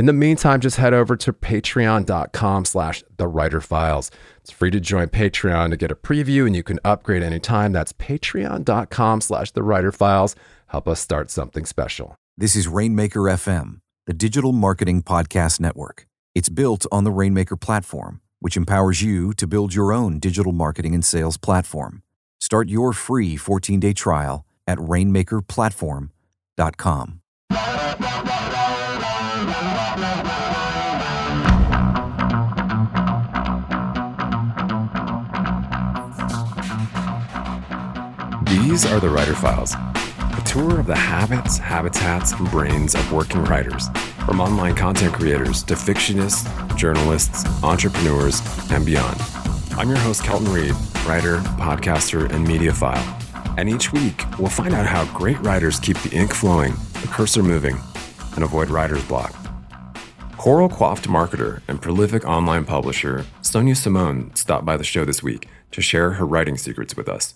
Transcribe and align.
In 0.00 0.06
the 0.06 0.12
meantime, 0.14 0.60
just 0.60 0.78
head 0.78 0.94
over 0.94 1.14
to 1.18 1.30
patreon.com 1.30 2.64
slash 2.64 3.04
the 3.18 3.28
writer 3.28 3.60
files. 3.60 4.10
It's 4.38 4.50
free 4.50 4.70
to 4.70 4.80
join 4.80 5.08
Patreon 5.08 5.68
to 5.68 5.76
get 5.76 5.90
a 5.90 5.94
preview 5.94 6.46
and 6.46 6.56
you 6.56 6.62
can 6.62 6.80
upgrade 6.86 7.22
anytime. 7.22 7.72
That's 7.72 7.92
patreon.com 7.92 9.20
slash 9.20 9.50
the 9.50 9.62
writer 9.62 9.92
files. 9.92 10.34
Help 10.68 10.88
us 10.88 11.00
start 11.00 11.30
something 11.30 11.66
special. 11.66 12.16
This 12.38 12.56
is 12.56 12.66
Rainmaker 12.66 13.24
FM, 13.24 13.80
the 14.06 14.14
digital 14.14 14.52
marketing 14.52 15.02
podcast 15.02 15.60
network. 15.60 16.06
It's 16.34 16.48
built 16.48 16.86
on 16.90 17.04
the 17.04 17.10
Rainmaker 17.10 17.56
platform, 17.56 18.22
which 18.38 18.56
empowers 18.56 19.02
you 19.02 19.34
to 19.34 19.46
build 19.46 19.74
your 19.74 19.92
own 19.92 20.18
digital 20.18 20.52
marketing 20.52 20.94
and 20.94 21.04
sales 21.04 21.36
platform. 21.36 22.02
Start 22.40 22.70
your 22.70 22.94
free 22.94 23.36
14 23.36 23.78
day 23.78 23.92
trial 23.92 24.46
at 24.66 24.78
rainmakerplatform.com. 24.78 27.20
These 38.70 38.86
are 38.86 39.00
the 39.00 39.10
Writer 39.10 39.34
Files, 39.34 39.74
a 39.74 40.42
tour 40.46 40.78
of 40.78 40.86
the 40.86 40.94
habits, 40.94 41.58
habitats, 41.58 42.30
and 42.34 42.48
brains 42.52 42.94
of 42.94 43.12
working 43.12 43.42
writers, 43.42 43.88
from 44.24 44.40
online 44.40 44.76
content 44.76 45.12
creators 45.12 45.64
to 45.64 45.74
fictionists, 45.74 46.46
journalists, 46.76 47.44
entrepreneurs, 47.64 48.40
and 48.70 48.86
beyond. 48.86 49.20
I'm 49.72 49.88
your 49.88 49.98
host, 49.98 50.22
Kelton 50.22 50.52
Reid, 50.52 50.70
writer, 51.04 51.38
podcaster, 51.58 52.30
and 52.30 52.46
mediophile. 52.46 53.58
And 53.58 53.68
each 53.68 53.92
week, 53.92 54.22
we'll 54.38 54.48
find 54.48 54.72
out 54.72 54.86
how 54.86 55.04
great 55.18 55.40
writers 55.40 55.80
keep 55.80 55.98
the 56.02 56.16
ink 56.16 56.32
flowing, 56.32 56.74
the 57.02 57.08
cursor 57.08 57.42
moving, 57.42 57.76
and 58.36 58.44
avoid 58.44 58.70
writer's 58.70 59.04
block. 59.06 59.34
Coral 60.36 60.68
coiffed 60.68 61.08
marketer 61.08 61.60
and 61.66 61.82
prolific 61.82 62.24
online 62.24 62.64
publisher 62.64 63.26
Sonia 63.42 63.74
Simone 63.74 64.32
stopped 64.36 64.64
by 64.64 64.76
the 64.76 64.84
show 64.84 65.04
this 65.04 65.24
week 65.24 65.48
to 65.72 65.82
share 65.82 66.12
her 66.12 66.24
writing 66.24 66.56
secrets 66.56 66.96
with 66.96 67.08
us. 67.08 67.34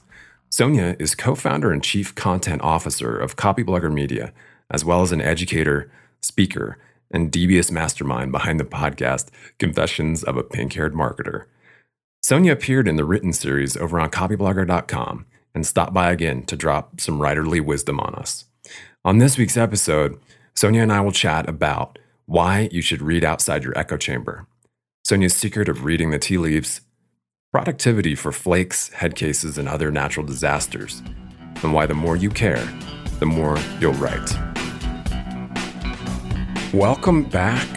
Sonia 0.50 0.96
is 0.98 1.14
co 1.14 1.34
founder 1.34 1.72
and 1.72 1.82
chief 1.82 2.14
content 2.14 2.62
officer 2.62 3.16
of 3.18 3.36
Copyblogger 3.36 3.92
Media, 3.92 4.32
as 4.70 4.84
well 4.84 5.02
as 5.02 5.12
an 5.12 5.20
educator, 5.20 5.90
speaker, 6.20 6.78
and 7.10 7.30
devious 7.30 7.70
mastermind 7.70 8.32
behind 8.32 8.58
the 8.58 8.64
podcast 8.64 9.28
Confessions 9.58 10.22
of 10.22 10.36
a 10.36 10.42
Pink 10.42 10.74
Haired 10.74 10.94
Marketer. 10.94 11.44
Sonia 12.22 12.52
appeared 12.52 12.88
in 12.88 12.96
the 12.96 13.04
written 13.04 13.32
series 13.32 13.76
over 13.76 14.00
on 14.00 14.10
copyblogger.com 14.10 15.26
and 15.54 15.66
stopped 15.66 15.92
by 15.92 16.10
again 16.10 16.42
to 16.44 16.56
drop 16.56 17.00
some 17.00 17.18
writerly 17.18 17.60
wisdom 17.60 18.00
on 18.00 18.14
us. 18.14 18.46
On 19.04 19.18
this 19.18 19.36
week's 19.36 19.56
episode, 19.56 20.18
Sonia 20.54 20.82
and 20.82 20.92
I 20.92 21.00
will 21.00 21.12
chat 21.12 21.48
about 21.48 21.98
why 22.26 22.68
you 22.72 22.80
should 22.80 23.02
read 23.02 23.24
outside 23.24 23.62
your 23.62 23.76
echo 23.78 23.96
chamber, 23.96 24.46
Sonia's 25.04 25.36
secret 25.36 25.68
of 25.68 25.84
reading 25.84 26.10
the 26.10 26.18
tea 26.18 26.38
leaves, 26.38 26.80
productivity 27.54 28.16
for 28.16 28.32
flakes, 28.32 28.88
head 28.94 29.14
cases, 29.14 29.58
and 29.58 29.68
other 29.68 29.92
natural 29.92 30.26
disasters, 30.26 31.04
and 31.62 31.72
why 31.72 31.86
the 31.86 31.94
more 31.94 32.16
you 32.16 32.28
care, 32.28 32.68
the 33.20 33.26
more 33.26 33.56
you'll 33.78 33.92
write. 33.92 34.28
Welcome 36.74 37.22
back 37.22 37.68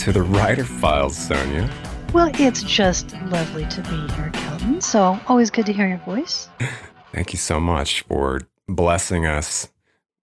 to 0.00 0.12
the 0.12 0.20
Writer 0.20 0.64
Files, 0.64 1.16
Sonia. 1.16 1.70
Well, 2.12 2.30
it's 2.34 2.62
just 2.62 3.14
lovely 3.28 3.64
to 3.68 3.80
be 3.80 4.06
here, 4.12 4.30
Kelton. 4.34 4.82
So 4.82 5.18
always 5.26 5.50
good 5.50 5.64
to 5.64 5.72
hear 5.72 5.88
your 5.88 6.02
voice. 6.04 6.50
Thank 7.14 7.32
you 7.32 7.38
so 7.38 7.58
much 7.58 8.02
for 8.02 8.42
blessing 8.68 9.24
us 9.24 9.66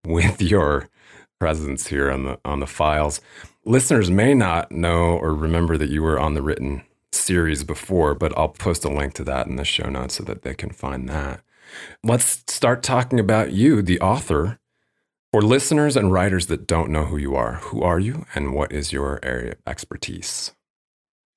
with 0.05 0.39
your 0.39 0.87
presence 1.39 1.87
here 1.87 2.11
on 2.11 2.25
the 2.25 2.39
on 2.45 2.59
the 2.59 2.67
files. 2.67 3.21
Listeners 3.65 4.11
may 4.11 4.35
not 4.35 4.71
know 4.71 5.17
or 5.17 5.33
remember 5.33 5.77
that 5.77 5.89
you 5.89 6.03
were 6.03 6.19
on 6.19 6.35
the 6.35 6.43
written 6.43 6.83
series 7.11 7.63
before, 7.63 8.15
but 8.15 8.37
I'll 8.37 8.49
post 8.49 8.85
a 8.85 8.89
link 8.89 9.13
to 9.15 9.23
that 9.25 9.47
in 9.47 9.55
the 9.55 9.65
show 9.65 9.89
notes 9.89 10.15
so 10.15 10.23
that 10.23 10.43
they 10.43 10.53
can 10.53 10.71
find 10.71 11.07
that. 11.09 11.41
Let's 12.03 12.43
start 12.47 12.83
talking 12.83 13.19
about 13.19 13.51
you, 13.51 13.81
the 13.81 13.99
author. 13.99 14.59
For 15.31 15.43
listeners 15.43 15.95
and 15.95 16.11
writers 16.11 16.47
that 16.47 16.65
don't 16.65 16.89
know 16.89 17.05
who 17.05 17.17
you 17.17 17.35
are, 17.35 17.55
who 17.55 17.83
are 17.83 17.99
you 17.99 18.25
and 18.33 18.51
what 18.51 18.71
is 18.71 18.91
your 18.91 19.19
area 19.21 19.51
of 19.51 19.57
expertise? 19.67 20.53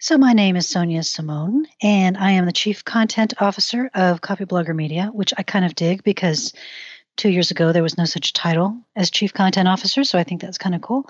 So, 0.01 0.17
my 0.17 0.33
name 0.33 0.57
is 0.57 0.67
Sonia 0.67 1.03
Simone, 1.03 1.67
and 1.83 2.17
I 2.17 2.33
am 2.33 2.47
the 2.47 2.53
Chief 2.53 2.85
Content 2.85 3.35
Officer 3.39 3.91
of 3.95 4.23
Copyblogger 4.23 4.75
Media, 4.75 5.11
which 5.13 5.35
I 5.37 5.43
kind 5.43 5.65
of 5.65 5.75
dig 5.75 6.03
because 6.03 6.55
two 7.17 7.29
years 7.29 7.51
ago 7.51 7.71
there 7.71 7.85
was 7.85 7.99
no 7.99 8.07
such 8.07 8.33
title 8.33 8.77
as 8.97 9.11
Chief 9.11 9.35
Content 9.35 9.69
Officer. 9.69 10.05
So, 10.05 10.19
I 10.19 10.25
think 10.25 10.41
that's 10.41 10.59
kind 10.59 10.75
of 10.75 10.81
cool. 10.81 11.09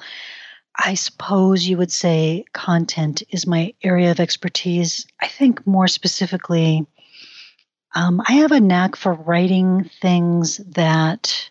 I 0.76 0.94
suppose 0.94 1.66
you 1.66 1.76
would 1.76 1.92
say 1.92 2.44
content 2.52 3.22
is 3.30 3.46
my 3.46 3.74
area 3.82 4.10
of 4.10 4.20
expertise. 4.20 5.06
I 5.20 5.28
think 5.28 5.66
more 5.66 5.86
specifically, 5.86 6.86
um, 7.94 8.22
I 8.26 8.32
have 8.34 8.52
a 8.52 8.60
knack 8.60 8.96
for 8.96 9.12
writing 9.12 9.90
things 10.00 10.58
that 10.58 11.50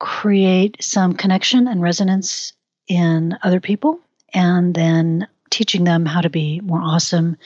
create 0.00 0.82
some 0.82 1.14
connection 1.14 1.68
and 1.68 1.80
resonance 1.80 2.52
in 2.88 3.38
other 3.42 3.60
people, 3.60 4.00
and 4.34 4.74
then 4.74 5.26
teaching 5.50 5.84
them 5.84 6.04
how 6.04 6.20
to 6.20 6.30
be 6.30 6.60
more 6.60 6.80
awesome 6.82 7.36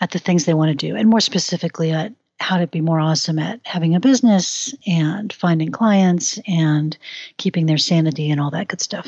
at 0.00 0.10
the 0.10 0.18
things 0.18 0.44
they 0.44 0.54
want 0.54 0.70
to 0.70 0.86
do, 0.86 0.96
and 0.96 1.08
more 1.08 1.20
specifically 1.20 1.92
at 1.92 2.12
how 2.40 2.58
to 2.58 2.66
be 2.66 2.80
more 2.80 3.00
awesome 3.00 3.38
at 3.38 3.60
having 3.64 3.94
a 3.94 4.00
business 4.00 4.74
and 4.86 5.32
finding 5.32 5.70
clients 5.70 6.38
and 6.46 6.96
keeping 7.36 7.66
their 7.66 7.78
sanity 7.78 8.30
and 8.30 8.40
all 8.40 8.50
that 8.50 8.68
good 8.68 8.80
stuff. 8.80 9.06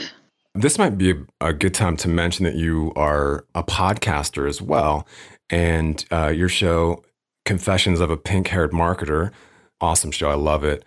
This 0.55 0.79
might 0.79 0.97
be 0.99 1.15
a, 1.41 1.53
good 1.53 1.75
time 1.75 1.97
to 1.99 2.09
mention 2.09 2.45
that 2.45 2.57
you 2.57 2.93
are 2.97 3.45
a 3.55 3.63
podcaster 3.63 4.49
as 4.49 4.61
well. 4.61 5.07
And 5.49 6.05
uh, 6.11 6.27
your 6.29 6.49
show, 6.49 7.05
Confessions 7.45 8.01
of 8.01 8.11
a 8.11 8.17
Pink 8.17 8.49
Haired 8.49 8.73
Marketer, 8.73 9.31
awesome 9.81 10.11
show. 10.11 10.29
I 10.29 10.35
love 10.35 10.65
it, 10.65 10.85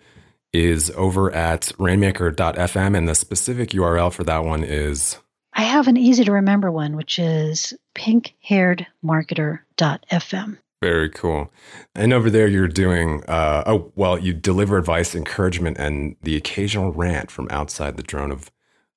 is 0.52 0.90
over 0.96 1.32
at 1.32 1.72
rainmaker.fm. 1.78 2.96
And 2.96 3.08
the 3.08 3.14
specific 3.14 3.70
URL 3.70 4.12
for 4.12 4.24
that 4.24 4.44
one 4.44 4.64
is. 4.64 5.16
I 5.54 5.62
have 5.62 5.88
an 5.88 5.96
easy 5.96 6.24
to 6.24 6.32
remember 6.32 6.70
one, 6.70 6.94
which 6.94 7.18
is 7.18 7.72
pinkhairedmarketer.fm. 7.94 10.58
Very 10.82 11.08
cool. 11.08 11.50
And 11.94 12.12
over 12.12 12.28
there, 12.28 12.46
you're 12.46 12.68
doing, 12.68 13.24
uh, 13.26 13.62
oh, 13.66 13.90
well, 13.96 14.18
you 14.18 14.34
deliver 14.34 14.76
advice, 14.76 15.14
encouragement, 15.14 15.78
and 15.78 16.16
the 16.22 16.36
occasional 16.36 16.92
rant 16.92 17.30
from 17.30 17.48
outside 17.50 17.96
the 17.96 18.02
drone 18.02 18.30
of 18.30 18.50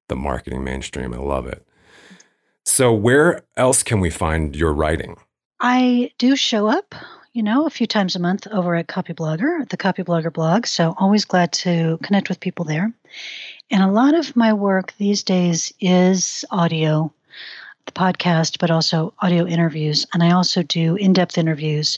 the 0.08 0.16
marketing 0.16 0.64
mainstream. 0.64 1.14
I 1.14 1.18
love 1.18 1.48
it. 1.48 1.66
So, 2.64 2.94
where 2.94 3.44
else 3.56 3.84
can 3.84 4.00
we 4.00 4.10
find 4.10 4.56
your 4.56 4.74
writing? 4.74 5.18
I 5.60 6.12
do 6.18 6.36
show 6.36 6.68
up, 6.68 6.94
you 7.34 7.42
know, 7.42 7.66
a 7.66 7.70
few 7.70 7.88
times 7.88 8.16
a 8.16 8.20
month 8.20 8.46
over 8.48 8.76
at 8.76 8.88
Copyblogger, 8.88 9.68
the 9.70 9.78
Copyblogger 9.78 10.34
blog. 10.34 10.66
So, 10.66 10.94
always 10.98 11.26
glad 11.26 11.54
to 11.54 11.98
connect 12.04 12.30
with 12.30 12.40
people 12.40 12.66
there. 12.66 12.92
And 13.72 13.84
a 13.84 13.92
lot 13.92 14.16
of 14.16 14.36
my 14.36 14.54
work 14.54 14.94
these 14.98 15.24
days 15.24 15.74
is 15.80 16.44
audio, 16.52 17.12
the 17.86 17.92
podcast, 17.94 18.60
but 18.60 18.72
also 18.72 19.14
audio 19.20 19.46
interviews. 19.46 20.06
And 20.14 20.22
I 20.22 20.32
also 20.32 20.62
do 20.62 20.96
in 20.96 21.14
depth 21.14 21.38
interviews 21.38 21.98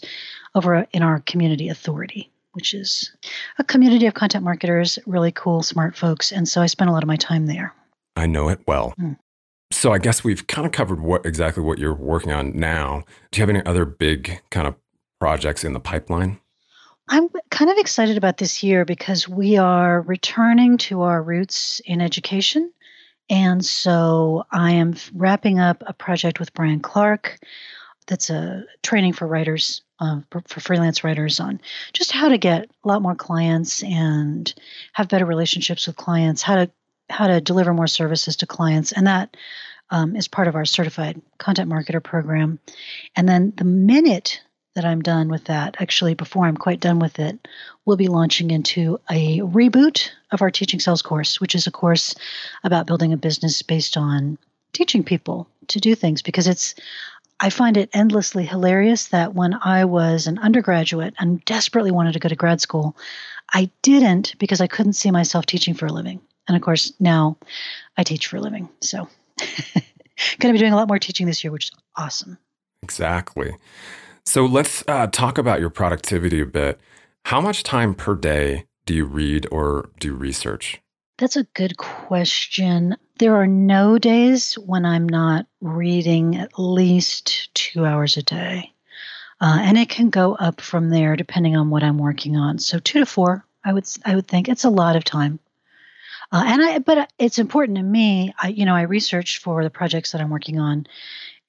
over 0.55 0.85
in 0.93 1.01
our 1.03 1.19
community 1.21 1.69
authority 1.69 2.31
which 2.53 2.73
is 2.73 3.11
a 3.57 3.63
community 3.63 4.05
of 4.05 4.13
content 4.13 4.43
marketers, 4.43 4.99
really 5.05 5.31
cool, 5.31 5.63
smart 5.63 5.95
folks. 5.95 6.31
And 6.31 6.47
so 6.47 6.61
I 6.61 6.65
spend 6.65 6.89
a 6.89 6.93
lot 6.93 7.03
of 7.03 7.07
my 7.07 7.15
time 7.15 7.45
there. 7.45 7.73
I 8.19 8.25
know 8.25 8.49
it 8.49 8.59
well. 8.67 8.93
Mm. 8.99 9.17
So 9.71 9.93
I 9.93 9.99
guess 9.99 10.23
we've 10.23 10.45
kind 10.47 10.65
of 10.65 10.71
covered 10.71 10.99
what 10.99 11.25
exactly 11.25 11.63
what 11.63 11.77
you're 11.77 11.93
working 11.93 12.31
on 12.31 12.57
now. 12.57 13.03
Do 13.31 13.39
you 13.39 13.43
have 13.43 13.49
any 13.49 13.65
other 13.65 13.85
big 13.85 14.41
kind 14.49 14.67
of 14.67 14.75
projects 15.19 15.63
in 15.63 15.73
the 15.73 15.79
pipeline? 15.79 16.39
I'm 17.07 17.27
kind 17.49 17.71
of 17.71 17.77
excited 17.77 18.17
about 18.17 18.37
this 18.37 18.61
year 18.61 18.85
because 18.85 19.27
we 19.27 19.57
are 19.57 20.01
returning 20.01 20.77
to 20.79 21.01
our 21.01 21.21
roots 21.23 21.81
in 21.85 22.01
education. 22.01 22.71
And 23.29 23.65
so 23.65 24.45
I 24.51 24.71
am 24.71 24.95
wrapping 25.13 25.59
up 25.59 25.83
a 25.85 25.93
project 25.93 26.39
with 26.39 26.53
Brian 26.53 26.79
Clark 26.79 27.39
that's 28.07 28.29
a 28.29 28.63
training 28.81 29.13
for 29.13 29.27
writers, 29.27 29.83
uh, 29.99 30.21
for, 30.31 30.41
for 30.47 30.59
freelance 30.59 31.03
writers 31.03 31.39
on 31.39 31.61
just 31.93 32.11
how 32.11 32.29
to 32.29 32.37
get 32.37 32.69
a 32.83 32.87
lot 32.87 33.01
more 33.01 33.15
clients 33.15 33.83
and 33.83 34.53
have 34.93 35.07
better 35.09 35.25
relationships 35.25 35.85
with 35.87 35.95
clients, 35.95 36.41
how 36.41 36.55
to 36.55 36.71
how 37.09 37.27
to 37.27 37.41
deliver 37.41 37.73
more 37.73 37.87
services 37.87 38.37
to 38.37 38.47
clients, 38.47 38.91
and 38.91 39.07
that 39.07 39.35
um, 39.89 40.15
is 40.15 40.27
part 40.27 40.47
of 40.47 40.55
our 40.55 40.65
certified 40.65 41.21
content 41.37 41.69
marketer 41.69 42.03
program. 42.03 42.59
And 43.15 43.27
then 43.27 43.53
the 43.55 43.63
minute 43.63 44.41
that 44.75 44.85
I'm 44.85 45.01
done 45.01 45.29
with 45.29 45.45
that, 45.45 45.77
actually, 45.79 46.13
before 46.13 46.45
I'm 46.45 46.57
quite 46.57 46.79
done 46.79 46.99
with 46.99 47.19
it, 47.19 47.47
we'll 47.85 47.97
be 47.97 48.07
launching 48.07 48.51
into 48.51 48.99
a 49.09 49.39
reboot 49.39 50.09
of 50.31 50.41
our 50.41 50.51
teaching 50.51 50.79
sales 50.79 51.01
course, 51.01 51.41
which 51.41 51.55
is 51.55 51.67
a 51.67 51.71
course 51.71 52.15
about 52.63 52.85
building 52.85 53.11
a 53.11 53.17
business 53.17 53.61
based 53.61 53.97
on 53.97 54.37
teaching 54.73 55.03
people 55.03 55.47
to 55.67 55.79
do 55.79 55.95
things 55.95 56.21
because 56.21 56.47
it's 56.47 56.75
I 57.41 57.49
find 57.49 57.77
it 57.77 57.89
endlessly 57.93 58.45
hilarious 58.45 59.07
that 59.07 59.33
when 59.33 59.53
I 59.53 59.85
was 59.85 60.27
an 60.27 60.39
undergraduate 60.39 61.13
and 61.19 61.43
desperately 61.45 61.89
wanted 61.89 62.13
to 62.13 62.19
go 62.19 62.27
to 62.27 62.35
grad 62.35 62.59
school, 62.59 62.97
I 63.53 63.71
didn't 63.81 64.35
because 64.39 64.59
I 64.59 64.67
couldn't 64.67 64.93
see 64.93 65.09
myself 65.09 65.45
teaching 65.45 65.73
for 65.73 65.85
a 65.85 65.93
living. 65.93 66.19
And 66.49 66.55
of 66.57 66.63
course, 66.63 66.91
now 66.99 67.37
I 67.95 68.03
teach 68.03 68.27
for 68.27 68.37
a 68.37 68.41
living. 68.41 68.67
So, 68.81 69.07
going 69.37 70.51
to 70.51 70.53
be 70.53 70.57
doing 70.57 70.73
a 70.73 70.75
lot 70.75 70.87
more 70.87 70.99
teaching 70.99 71.27
this 71.27 71.43
year, 71.43 71.51
which 71.51 71.65
is 71.65 71.71
awesome. 71.95 72.37
Exactly. 72.83 73.55
So, 74.25 74.45
let's 74.45 74.83
uh, 74.87 75.07
talk 75.07 75.37
about 75.37 75.59
your 75.59 75.69
productivity 75.69 76.41
a 76.41 76.45
bit. 76.45 76.81
How 77.25 77.39
much 77.39 77.63
time 77.63 77.93
per 77.93 78.15
day 78.15 78.65
do 78.85 78.93
you 78.95 79.05
read 79.05 79.47
or 79.51 79.91
do 79.99 80.15
research? 80.15 80.81
That's 81.19 81.35
a 81.35 81.43
good 81.53 81.77
question. 81.77 82.97
There 83.19 83.35
are 83.35 83.47
no 83.47 83.99
days 83.99 84.55
when 84.55 84.85
I'm 84.85 85.07
not 85.07 85.45
reading 85.61 86.37
at 86.37 86.57
least 86.57 87.53
two 87.53 87.85
hours 87.85 88.17
a 88.17 88.23
day. 88.23 88.73
Uh, 89.41 89.59
and 89.61 89.77
it 89.77 89.89
can 89.89 90.09
go 90.09 90.35
up 90.35 90.59
from 90.61 90.89
there 90.89 91.15
depending 91.15 91.55
on 91.55 91.69
what 91.69 91.83
I'm 91.83 91.97
working 91.97 92.35
on. 92.35 92.57
So 92.57 92.79
two 92.79 92.99
to 92.99 93.05
four, 93.05 93.45
I 93.63 93.73
would 93.73 93.87
I 94.05 94.15
would 94.15 94.27
think 94.27 94.49
it's 94.49 94.63
a 94.63 94.69
lot 94.69 94.95
of 94.95 95.03
time. 95.03 95.39
Uh, 96.31 96.43
and 96.45 96.61
I, 96.61 96.79
but 96.79 97.11
it's 97.17 97.39
important 97.39 97.77
to 97.77 97.83
me. 97.83 98.33
I, 98.41 98.49
you 98.49 98.65
know, 98.65 98.75
I 98.75 98.83
research 98.83 99.39
for 99.39 99.63
the 99.63 99.69
projects 99.69 100.11
that 100.11 100.21
I'm 100.21 100.29
working 100.29 100.59
on, 100.59 100.85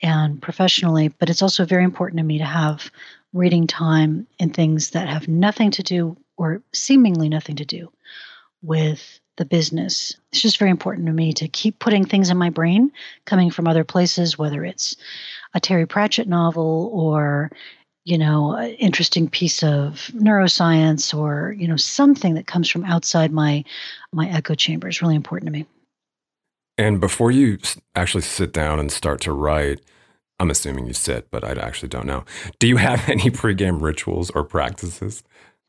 and 0.03 0.41
professionally. 0.41 1.09
But 1.09 1.31
it's 1.31 1.43
also 1.43 1.65
very 1.65 1.85
important 1.85 2.19
to 2.19 2.25
me 2.25 2.39
to 2.39 2.45
have 2.45 2.91
reading 3.33 3.67
time 3.67 4.27
in 4.39 4.51
things 4.51 4.91
that 4.91 5.09
have 5.09 5.29
nothing 5.29 5.71
to 5.73 5.83
do 5.83 6.17
or 6.37 6.63
seemingly 6.73 7.29
nothing 7.29 7.57
to 7.57 7.65
do 7.65 7.93
with 8.63 9.21
the 9.37 9.45
business. 9.45 10.17
It's 10.33 10.43
just 10.43 10.59
very 10.59 10.71
important 10.71 11.07
to 11.07 11.13
me 11.13 11.33
to 11.35 11.49
keep 11.49 11.79
putting 11.79 12.05
things 12.05 12.31
in 12.31 12.37
my 12.37 12.51
brain 12.51 12.93
coming 13.25 13.51
from 13.51 13.67
other 13.67 13.85
places, 13.85 14.39
whether 14.39 14.65
it's 14.65 14.97
a 15.55 15.61
Terry 15.61 15.87
Pratchett 15.87 16.29
novel 16.29 16.91
or 16.93 17.51
you 18.11 18.19
know, 18.19 18.61
interesting 18.79 19.29
piece 19.29 19.63
of 19.63 20.11
neuroscience 20.15 21.17
or, 21.17 21.53
you 21.53 21.69
know, 21.69 21.77
something 21.77 22.35
that 22.35 22.47
comes 22.47 22.69
from 22.69 22.85
outside 22.85 23.33
my 23.33 23.65
my 24.13 24.29
echo 24.29 24.55
chamber 24.55 24.89
is 24.89 25.01
really 25.01 25.15
important 25.15 25.47
to 25.47 25.53
me. 25.53 25.67
And 26.77 27.01
before 27.01 27.31
you 27.31 27.59
actually 27.95 28.23
sit 28.23 28.53
down 28.53 28.81
and 28.81 28.91
start 28.91 29.21
to 29.23 29.33
write, 29.33 29.81
I'm 30.41 30.51
assuming 30.51 30.87
you 30.87 30.95
sit, 30.95 31.31
but 31.31 31.45
I 31.45 31.53
actually 31.53 31.91
don't 31.91 32.07
know. 32.07 32.25
Do 32.59 32.67
you 32.67 32.79
have 32.79 33.09
any 33.09 33.31
pregame 33.31 33.81
rituals 33.81 34.31
or 34.31 34.43
practices? 34.43 35.23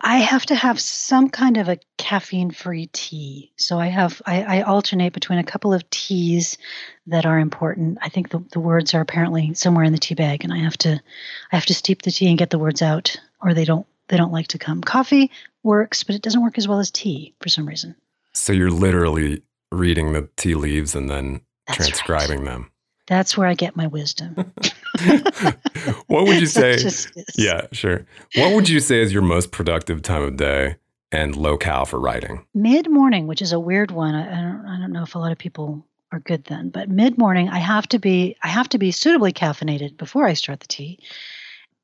I 0.04 0.18
have 0.18 0.46
to 0.48 0.56
have 0.56 0.80
some 0.80 1.30
kind 1.30 1.58
of 1.58 1.70
a 1.70 1.78
caffeine-free 1.98 2.88
tea. 2.88 3.52
So 3.56 3.80
I 3.80 3.88
have 3.88 4.22
I, 4.26 4.60
I, 4.60 4.62
alternate 4.64 5.14
between 5.14 5.38
a 5.38 5.44
couple 5.44 5.74
of 5.74 5.88
teas 5.92 6.58
that 7.08 7.26
are 7.26 7.38
important. 7.38 8.00
I 8.02 8.10
think 8.10 8.30
the, 8.30 8.44
the 8.52 8.60
words 8.60 8.96
are 8.96 9.02
apparently 9.02 9.54
somewhere 9.54 9.84
in 9.84 9.94
the 9.94 10.00
tea 10.00 10.16
bag, 10.16 10.44
and 10.44 10.52
I 10.52 10.58
have 10.58 10.78
to 10.80 11.02
I 11.52 11.56
have 11.56 11.68
to 11.68 11.76
steep 11.76 12.02
the 12.02 12.12
tea 12.12 12.30
and 12.30 12.38
get 12.38 12.50
the 12.50 12.60
words 12.60 12.82
out, 12.82 13.16
or 13.42 13.54
they 13.54 13.66
don't 13.66 13.86
they 14.08 14.18
don't 14.18 14.32
like 14.32 14.48
to 14.48 14.58
come. 14.58 14.82
Coffee 14.82 15.32
works, 15.64 16.04
but 16.04 16.16
it 16.16 16.22
doesn't 16.22 16.42
work 16.42 16.58
as 16.58 16.68
well 16.68 16.80
as 16.80 16.90
tea 16.90 17.36
for 17.40 17.50
some 17.50 17.68
reason. 17.68 17.96
So 18.34 18.54
you're 18.54 18.72
literally 18.72 19.44
reading 19.72 20.14
the 20.14 20.28
tea 20.36 20.56
leaves 20.56 20.96
and 20.96 21.10
then 21.10 21.42
That's 21.68 21.78
transcribing 21.78 22.40
right. 22.40 22.52
them. 22.52 22.71
That's 23.12 23.38
where 23.38 23.46
I 23.46 23.56
get 23.56 23.76
my 23.76 23.88
wisdom. 23.88 24.36
what 26.08 26.26
would 26.26 26.40
you 26.40 26.46
say? 26.46 26.78
Yeah, 27.36 27.68
sure. 27.74 28.06
What 28.36 28.56
would 28.56 28.70
you 28.70 28.80
say 28.80 29.02
is 29.02 29.12
your 29.12 29.22
most 29.22 29.52
productive 29.52 30.02
time 30.02 30.22
of 30.22 30.38
day 30.38 30.78
and 31.12 31.36
locale 31.36 31.84
for 31.84 32.00
writing? 32.00 32.46
Mid 32.54 32.90
morning, 32.90 33.28
which 33.28 33.42
is 33.42 33.52
a 33.52 33.60
weird 33.60 33.92
one. 33.92 34.16
I, 34.16 34.22
I, 34.22 34.42
don't. 34.42 34.66
I 34.66 34.80
don't 34.80 34.94
know 34.94 35.04
if 35.04 35.14
a 35.16 35.20
lot 35.20 35.34
of 35.34 35.38
people 35.38 35.86
are 36.14 36.22
good 36.22 36.46
then, 36.46 36.70
but 36.70 36.88
mid 36.88 37.18
morning, 37.18 37.50
I 37.50 37.58
have 37.58 37.86
to 37.90 38.00
be. 38.00 38.38
I 38.44 38.48
have 38.48 38.70
to 38.70 38.78
be 38.78 38.94
suitably 38.94 39.34
caffeinated 39.34 39.98
before 39.98 40.26
I 40.26 40.32
start 40.32 40.62
the 40.62 40.68
tea. 40.68 40.98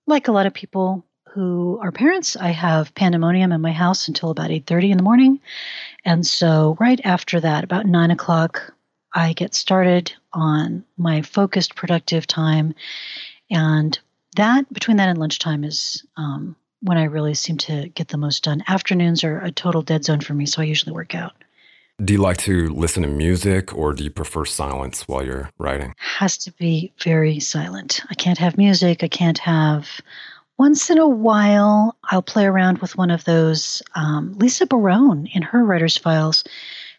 Like 0.06 0.30
a 0.30 0.32
lot 0.32 0.46
of 0.46 0.54
people 0.54 1.04
who 1.26 1.78
are 1.82 1.92
parents, 1.92 2.38
I 2.38 2.52
have 2.52 2.96
pandemonium 2.96 3.52
in 3.52 3.60
my 3.60 3.74
house 3.74 4.08
until 4.08 4.30
about 4.30 4.50
eight 4.50 4.66
thirty 4.66 4.92
in 4.92 4.98
the 4.98 5.04
morning, 5.04 5.42
and 6.06 6.26
so 6.26 6.78
right 6.80 7.02
after 7.04 7.42
that, 7.42 7.66
about 7.66 7.86
nine 7.86 8.12
o'clock, 8.12 8.74
I 9.18 9.34
get 9.34 9.56
started 9.56 10.14
on 10.32 10.86
my 10.96 11.24
focused, 11.24 11.76
productive 11.76 12.28
time. 12.28 12.76
And 13.50 13.98
that, 14.36 14.72
between 14.72 14.98
that 14.98 15.10
and 15.10 15.18
lunchtime, 15.18 15.64
is 15.64 16.06
um, 16.18 16.56
when 16.82 17.00
I 17.00 17.06
really 17.06 17.34
seem 17.34 17.58
to 17.58 17.90
get 17.90 18.10
the 18.10 18.20
most 18.20 18.44
done. 18.44 18.64
Afternoons 18.68 19.24
are 19.24 19.40
a 19.40 19.52
total 19.52 19.82
dead 19.82 20.06
zone 20.06 20.22
for 20.22 20.36
me, 20.36 20.46
so 20.46 20.62
I 20.62 20.66
usually 20.66 20.94
work 20.94 21.16
out. 21.16 21.34
Do 22.06 22.14
you 22.14 22.22
like 22.22 22.38
to 22.38 22.70
listen 22.70 23.02
to 23.02 23.10
music 23.10 23.74
or 23.74 23.92
do 23.92 24.04
you 24.04 24.12
prefer 24.12 24.46
silence 24.46 25.08
while 25.08 25.26
you're 25.26 25.50
writing? 25.58 25.96
Has 25.98 26.38
to 26.38 26.52
be 26.52 26.94
very 27.04 27.40
silent. 27.40 28.02
I 28.12 28.14
can't 28.14 28.38
have 28.38 28.56
music. 28.56 29.04
I 29.04 29.08
can't 29.08 29.40
have. 29.40 30.00
Once 30.60 30.92
in 30.92 31.00
a 31.00 31.08
while, 31.08 31.98
I'll 32.04 32.22
play 32.22 32.46
around 32.46 32.78
with 32.80 32.96
one 32.96 33.10
of 33.10 33.24
those. 33.24 33.82
Um, 33.96 34.34
Lisa 34.38 34.68
Barone 34.68 35.26
in 35.34 35.42
her 35.42 35.66
writer's 35.66 35.98
files 35.98 36.44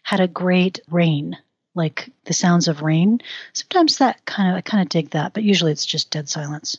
had 0.03 0.19
a 0.19 0.27
great 0.27 0.81
rain 0.89 1.37
like 1.75 2.09
the 2.25 2.33
sounds 2.33 2.67
of 2.67 2.81
rain. 2.81 3.21
Sometimes 3.53 3.97
that 3.97 4.25
kind 4.25 4.49
of 4.49 4.55
I 4.55 4.61
kind 4.61 4.81
of 4.81 4.89
dig 4.89 5.11
that, 5.11 5.33
but 5.33 5.43
usually 5.43 5.71
it's 5.71 5.85
just 5.85 6.11
dead 6.11 6.29
silence. 6.29 6.77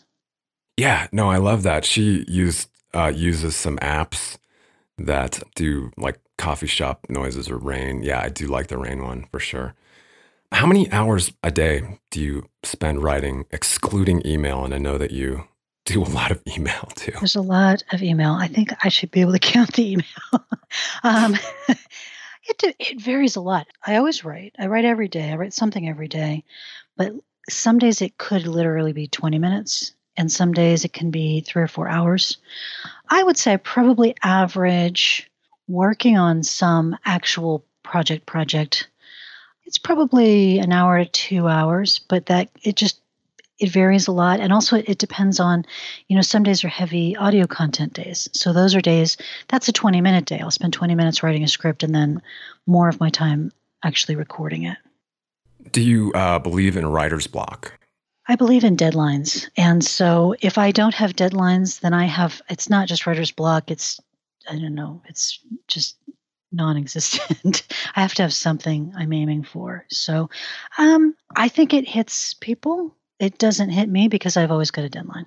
Yeah, 0.76 1.08
no, 1.12 1.30
I 1.30 1.36
love 1.36 1.62
that. 1.64 1.84
She 1.84 2.24
used 2.28 2.68
uh, 2.94 3.12
uses 3.14 3.56
some 3.56 3.78
apps 3.78 4.38
that 4.98 5.42
do 5.54 5.90
like 5.96 6.18
coffee 6.38 6.66
shop 6.66 7.06
noises 7.08 7.50
or 7.50 7.56
rain. 7.56 8.02
Yeah, 8.02 8.20
I 8.20 8.28
do 8.28 8.46
like 8.46 8.68
the 8.68 8.78
rain 8.78 9.04
one 9.04 9.26
for 9.30 9.38
sure. 9.38 9.74
How 10.52 10.66
many 10.66 10.90
hours 10.90 11.32
a 11.44 11.50
day 11.50 11.98
do 12.10 12.20
you 12.20 12.48
spend 12.64 13.02
writing, 13.02 13.44
excluding 13.52 14.26
email? 14.26 14.64
And 14.64 14.74
I 14.74 14.78
know 14.78 14.98
that 14.98 15.12
you 15.12 15.44
do 15.84 16.02
a 16.02 16.04
lot 16.04 16.30
of 16.30 16.40
email 16.46 16.90
too. 16.96 17.12
There's 17.12 17.36
a 17.36 17.42
lot 17.42 17.82
of 17.92 18.02
email. 18.02 18.32
I 18.32 18.48
think 18.48 18.72
I 18.84 18.88
should 18.88 19.10
be 19.10 19.20
able 19.20 19.32
to 19.32 19.38
count 19.52 19.74
the 19.74 19.92
email. 19.92 20.44
um, 21.02 21.36
it, 22.50 22.76
it 22.78 23.00
varies 23.00 23.36
a 23.36 23.40
lot. 23.40 23.66
I 23.86 23.96
always 23.96 24.24
write. 24.24 24.54
I 24.58 24.66
write 24.66 24.84
every 24.84 25.08
day. 25.08 25.30
I 25.30 25.36
write 25.36 25.54
something 25.54 25.88
every 25.88 26.08
day. 26.08 26.44
But 26.96 27.12
some 27.48 27.78
days 27.78 28.02
it 28.02 28.18
could 28.18 28.46
literally 28.46 28.92
be 28.92 29.06
20 29.06 29.38
minutes, 29.38 29.94
and 30.16 30.30
some 30.30 30.52
days 30.52 30.84
it 30.84 30.92
can 30.92 31.10
be 31.10 31.40
three 31.40 31.62
or 31.62 31.68
four 31.68 31.88
hours. 31.88 32.38
I 33.08 33.22
would 33.22 33.36
say 33.36 33.54
I 33.54 33.56
probably 33.56 34.14
average 34.22 35.30
working 35.68 36.18
on 36.18 36.42
some 36.42 36.96
actual 37.04 37.64
project 37.82 38.26
project. 38.26 38.88
It's 39.64 39.78
probably 39.78 40.58
an 40.58 40.72
hour 40.72 41.04
to 41.04 41.10
two 41.10 41.48
hours, 41.48 42.00
but 42.08 42.26
that 42.26 42.50
it 42.62 42.76
just 42.76 43.00
it 43.60 43.70
varies 43.70 44.08
a 44.08 44.12
lot 44.12 44.40
and 44.40 44.52
also 44.52 44.76
it 44.76 44.98
depends 44.98 45.38
on 45.38 45.64
you 46.08 46.16
know 46.16 46.22
some 46.22 46.42
days 46.42 46.64
are 46.64 46.68
heavy 46.68 47.16
audio 47.16 47.46
content 47.46 47.92
days. 47.92 48.28
So 48.32 48.52
those 48.52 48.74
are 48.74 48.80
days 48.80 49.16
that's 49.48 49.68
a 49.68 49.72
20 49.72 50.00
minute 50.00 50.24
day. 50.24 50.40
I'll 50.40 50.50
spend 50.50 50.72
20 50.72 50.94
minutes 50.94 51.22
writing 51.22 51.44
a 51.44 51.48
script 51.48 51.82
and 51.82 51.94
then 51.94 52.20
more 52.66 52.88
of 52.88 52.98
my 52.98 53.10
time 53.10 53.52
actually 53.84 54.16
recording 54.16 54.64
it. 54.64 54.78
Do 55.72 55.82
you 55.82 56.12
uh, 56.14 56.38
believe 56.38 56.76
in 56.76 56.86
writer's 56.86 57.26
block? 57.26 57.78
I 58.28 58.36
believe 58.36 58.64
in 58.64 58.76
deadlines. 58.76 59.48
And 59.56 59.84
so 59.84 60.34
if 60.40 60.56
i 60.56 60.70
don't 60.72 60.94
have 60.94 61.14
deadlines 61.14 61.80
then 61.80 61.92
i 61.92 62.06
have 62.06 62.40
it's 62.48 62.70
not 62.70 62.88
just 62.88 63.06
writer's 63.06 63.32
block 63.32 63.70
it's 63.70 64.00
i 64.48 64.52
don't 64.52 64.74
know 64.74 65.02
it's 65.06 65.40
just 65.68 65.96
non-existent. 66.52 67.62
I 67.94 68.00
have 68.00 68.14
to 68.14 68.22
have 68.22 68.32
something 68.32 68.92
i'm 68.96 69.12
aiming 69.12 69.44
for. 69.44 69.84
So 69.90 70.30
um, 70.78 71.14
i 71.36 71.48
think 71.48 71.74
it 71.74 71.86
hits 71.86 72.34
people 72.34 72.96
it 73.20 73.38
doesn't 73.38 73.70
hit 73.70 73.88
me 73.88 74.08
because 74.08 74.36
I've 74.36 74.50
always 74.50 74.70
got 74.72 74.84
a 74.84 74.88
deadline. 74.88 75.26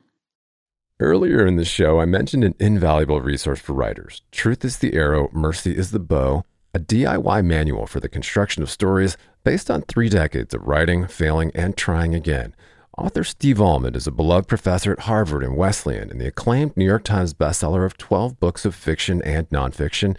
Earlier 0.99 1.45
in 1.45 1.55
the 1.55 1.65
show, 1.65 1.99
I 1.99 2.05
mentioned 2.05 2.43
an 2.43 2.55
invaluable 2.59 3.21
resource 3.21 3.59
for 3.59 3.73
writers 3.73 4.21
Truth 4.31 4.65
is 4.65 4.79
the 4.79 4.93
Arrow, 4.93 5.29
Mercy 5.31 5.77
is 5.77 5.91
the 5.91 5.99
Bow, 5.99 6.43
a 6.73 6.79
DIY 6.79 7.45
manual 7.45 7.85
for 7.85 7.99
the 7.99 8.09
construction 8.09 8.63
of 8.63 8.69
stories 8.69 9.15
based 9.43 9.69
on 9.69 9.83
three 9.83 10.09
decades 10.09 10.53
of 10.53 10.67
writing, 10.67 11.07
failing, 11.07 11.51
and 11.53 11.77
trying 11.77 12.15
again. 12.15 12.55
Author 12.97 13.23
Steve 13.23 13.59
Almond 13.59 13.95
is 13.95 14.07
a 14.07 14.11
beloved 14.11 14.47
professor 14.47 14.91
at 14.91 15.01
Harvard 15.01 15.43
and 15.43 15.57
Wesleyan 15.57 16.11
and 16.11 16.21
the 16.21 16.27
acclaimed 16.27 16.77
New 16.77 16.85
York 16.85 17.03
Times 17.03 17.33
bestseller 17.33 17.85
of 17.85 17.97
12 17.97 18.39
books 18.39 18.65
of 18.65 18.75
fiction 18.75 19.21
and 19.23 19.49
nonfiction. 19.49 20.15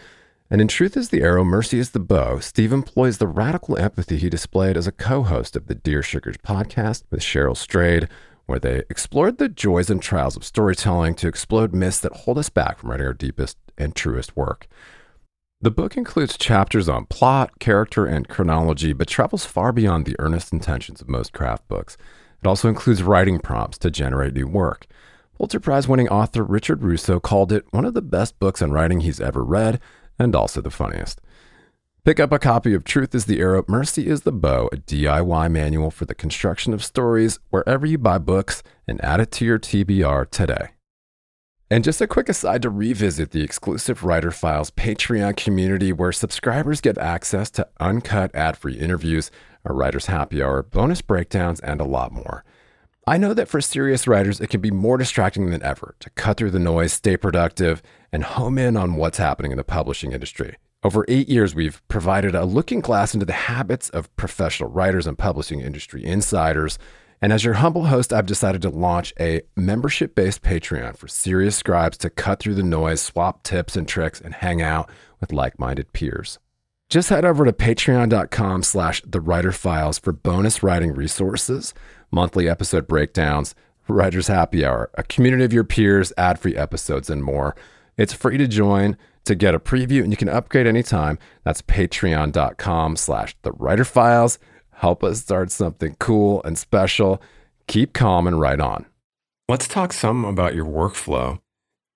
And 0.54 0.60
in 0.60 0.68
Truth 0.68 0.96
is 0.96 1.08
the 1.08 1.20
Arrow, 1.20 1.42
Mercy 1.42 1.80
is 1.80 1.90
the 1.90 1.98
Bow, 1.98 2.38
Steve 2.38 2.72
employs 2.72 3.18
the 3.18 3.26
radical 3.26 3.76
empathy 3.76 4.18
he 4.18 4.30
displayed 4.30 4.76
as 4.76 4.86
a 4.86 4.92
co 4.92 5.24
host 5.24 5.56
of 5.56 5.66
the 5.66 5.74
Dear 5.74 6.00
Sugars 6.00 6.36
podcast 6.36 7.02
with 7.10 7.22
Cheryl 7.22 7.56
Strayed, 7.56 8.08
where 8.46 8.60
they 8.60 8.84
explored 8.88 9.38
the 9.38 9.48
joys 9.48 9.90
and 9.90 10.00
trials 10.00 10.36
of 10.36 10.44
storytelling 10.44 11.16
to 11.16 11.26
explode 11.26 11.74
myths 11.74 11.98
that 11.98 12.12
hold 12.18 12.38
us 12.38 12.50
back 12.50 12.78
from 12.78 12.92
writing 12.92 13.04
our 13.08 13.12
deepest 13.12 13.58
and 13.76 13.96
truest 13.96 14.36
work. 14.36 14.68
The 15.60 15.72
book 15.72 15.96
includes 15.96 16.38
chapters 16.38 16.88
on 16.88 17.06
plot, 17.06 17.58
character, 17.58 18.06
and 18.06 18.28
chronology, 18.28 18.92
but 18.92 19.08
travels 19.08 19.44
far 19.44 19.72
beyond 19.72 20.06
the 20.06 20.14
earnest 20.20 20.52
intentions 20.52 21.00
of 21.00 21.08
most 21.08 21.32
craft 21.32 21.66
books. 21.66 21.96
It 22.40 22.46
also 22.46 22.68
includes 22.68 23.02
writing 23.02 23.40
prompts 23.40 23.78
to 23.78 23.90
generate 23.90 24.34
new 24.34 24.46
work. 24.46 24.86
Pulitzer 25.36 25.58
Prize 25.58 25.88
winning 25.88 26.08
author 26.10 26.44
Richard 26.44 26.84
Russo 26.84 27.18
called 27.18 27.50
it 27.50 27.64
one 27.72 27.84
of 27.84 27.94
the 27.94 28.00
best 28.00 28.38
books 28.38 28.62
on 28.62 28.70
writing 28.70 29.00
he's 29.00 29.20
ever 29.20 29.42
read, 29.42 29.80
and 30.18 30.34
also 30.34 30.60
the 30.60 30.70
funniest. 30.70 31.20
Pick 32.04 32.20
up 32.20 32.32
a 32.32 32.38
copy 32.38 32.74
of 32.74 32.84
Truth 32.84 33.14
is 33.14 33.24
the 33.24 33.40
Arrow, 33.40 33.64
Mercy 33.66 34.06
is 34.06 34.22
the 34.22 34.32
Bow, 34.32 34.68
a 34.72 34.76
DIY 34.76 35.50
manual 35.50 35.90
for 35.90 36.04
the 36.04 36.14
construction 36.14 36.74
of 36.74 36.84
stories 36.84 37.38
wherever 37.48 37.86
you 37.86 37.96
buy 37.96 38.18
books, 38.18 38.62
and 38.86 39.02
add 39.02 39.20
it 39.20 39.30
to 39.32 39.44
your 39.46 39.58
TBR 39.58 40.30
today. 40.30 40.68
And 41.70 41.82
just 41.82 42.02
a 42.02 42.06
quick 42.06 42.28
aside 42.28 42.60
to 42.62 42.68
revisit 42.70 43.30
the 43.30 43.42
exclusive 43.42 44.04
Writer 44.04 44.30
Files 44.30 44.70
Patreon 44.70 45.36
community 45.36 45.94
where 45.94 46.12
subscribers 46.12 46.82
get 46.82 46.98
access 46.98 47.50
to 47.52 47.66
uncut 47.80 48.34
ad 48.34 48.58
free 48.58 48.74
interviews, 48.74 49.30
a 49.64 49.72
writer's 49.72 50.06
happy 50.06 50.42
hour, 50.42 50.62
bonus 50.62 51.00
breakdowns, 51.00 51.58
and 51.60 51.80
a 51.80 51.84
lot 51.84 52.12
more. 52.12 52.44
I 53.06 53.18
know 53.18 53.34
that 53.34 53.48
for 53.48 53.60
serious 53.60 54.06
writers, 54.06 54.40
it 54.40 54.48
can 54.48 54.60
be 54.60 54.70
more 54.70 54.96
distracting 54.96 55.50
than 55.50 55.62
ever 55.62 55.94
to 56.00 56.10
cut 56.10 56.36
through 56.36 56.52
the 56.52 56.58
noise, 56.58 56.92
stay 56.92 57.16
productive, 57.16 57.82
and 58.12 58.24
home 58.24 58.58
in 58.58 58.76
on 58.76 58.94
what's 58.94 59.18
happening 59.18 59.50
in 59.50 59.58
the 59.58 59.64
publishing 59.64 60.12
industry. 60.12 60.56
Over 60.82 61.04
eight 61.08 61.28
years, 61.28 61.54
we've 61.54 61.86
provided 61.88 62.34
a 62.34 62.44
looking 62.44 62.80
glass 62.80 63.14
into 63.14 63.26
the 63.26 63.32
habits 63.32 63.90
of 63.90 64.14
professional 64.16 64.70
writers 64.70 65.06
and 65.06 65.18
publishing 65.18 65.60
industry 65.60 66.04
insiders 66.04 66.78
and 67.24 67.32
as 67.32 67.42
your 67.42 67.54
humble 67.54 67.86
host, 67.86 68.12
I've 68.12 68.26
decided 68.26 68.60
to 68.60 68.68
launch 68.68 69.14
a 69.18 69.40
membership 69.56 70.14
based 70.14 70.42
Patreon 70.42 70.94
for 70.94 71.08
serious 71.08 71.56
scribes 71.56 71.96
to 71.98 72.10
cut 72.10 72.38
through 72.38 72.54
the 72.54 72.62
noise, 72.62 73.00
swap 73.00 73.42
tips 73.42 73.76
and 73.76 73.88
tricks, 73.88 74.20
and 74.20 74.34
hang 74.34 74.60
out 74.60 74.90
with 75.22 75.32
like 75.32 75.58
minded 75.58 75.94
peers. 75.94 76.38
Just 76.90 77.08
head 77.08 77.24
over 77.24 77.46
to 77.46 77.52
patreon.com 77.54 78.62
slash 78.62 79.00
the 79.06 79.22
writer 79.22 79.52
files 79.52 79.98
for 79.98 80.12
bonus 80.12 80.62
writing 80.62 80.92
resources, 80.92 81.72
monthly 82.14 82.48
episode 82.48 82.86
breakdowns, 82.86 83.54
writer's 83.88 84.28
happy 84.28 84.64
hour, 84.64 84.90
a 84.94 85.02
community 85.02 85.44
of 85.44 85.52
your 85.52 85.64
peers, 85.64 86.12
ad 86.16 86.38
free 86.38 86.56
episodes, 86.56 87.10
and 87.10 87.22
more. 87.22 87.54
It's 87.96 88.12
free 88.12 88.38
to 88.38 88.46
join 88.46 88.96
to 89.24 89.34
get 89.34 89.54
a 89.54 89.58
preview 89.58 90.02
and 90.02 90.12
you 90.12 90.16
can 90.16 90.28
upgrade 90.28 90.66
anytime. 90.66 91.18
That's 91.44 91.62
patreon.com 91.62 92.96
slash 92.96 93.36
the 93.42 93.52
writer 93.52 93.84
files. 93.84 94.38
Help 94.72 95.02
us 95.02 95.20
start 95.20 95.50
something 95.50 95.96
cool 95.98 96.42
and 96.44 96.58
special. 96.58 97.20
Keep 97.66 97.92
calm 97.92 98.26
and 98.26 98.40
write 98.40 98.60
on. 98.60 98.86
Let's 99.48 99.68
talk 99.68 99.92
some 99.92 100.24
about 100.24 100.54
your 100.54 100.66
workflow. 100.66 101.40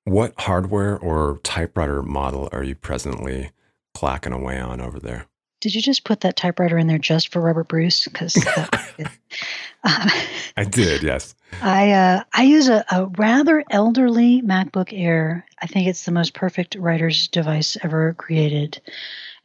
What 0.05 0.33
hardware 0.41 0.99
or 0.99 1.39
typewriter 1.43 2.03
model 2.03 2.49
are 2.53 2.65
you 2.65 2.75
presently 2.75 3.51
clacking 3.95 4.33
away 4.33 4.59
on 4.59 4.81
over 4.81 4.99
there? 4.99 5.27
Did 5.61 5.75
you 5.75 5.83
just 5.83 6.05
put 6.05 6.21
that 6.21 6.37
typewriter 6.37 6.79
in 6.79 6.87
there 6.87 6.99
just 6.99 7.33
for 7.33 7.41
Robert 7.41 7.69
Bruce? 7.69 8.05
Because 8.05 8.37
um, 8.57 10.11
I 10.57 10.65
did, 10.65 11.03
yes. 11.03 11.35
I 11.63 11.93
uh, 11.93 12.25
I 12.33 12.45
use 12.45 12.69
a, 12.69 12.85
a 12.91 13.07
rather 13.07 13.65
elderly 13.71 14.43
MacBook 14.43 14.93
Air. 14.93 15.45
I 15.61 15.67
think 15.67 15.89
it's 15.89 16.05
the 16.05 16.13
most 16.13 16.35
perfect 16.35 16.77
writer's 16.77 17.29
device 17.29 17.77
ever 17.83 18.15
created, 18.15 18.81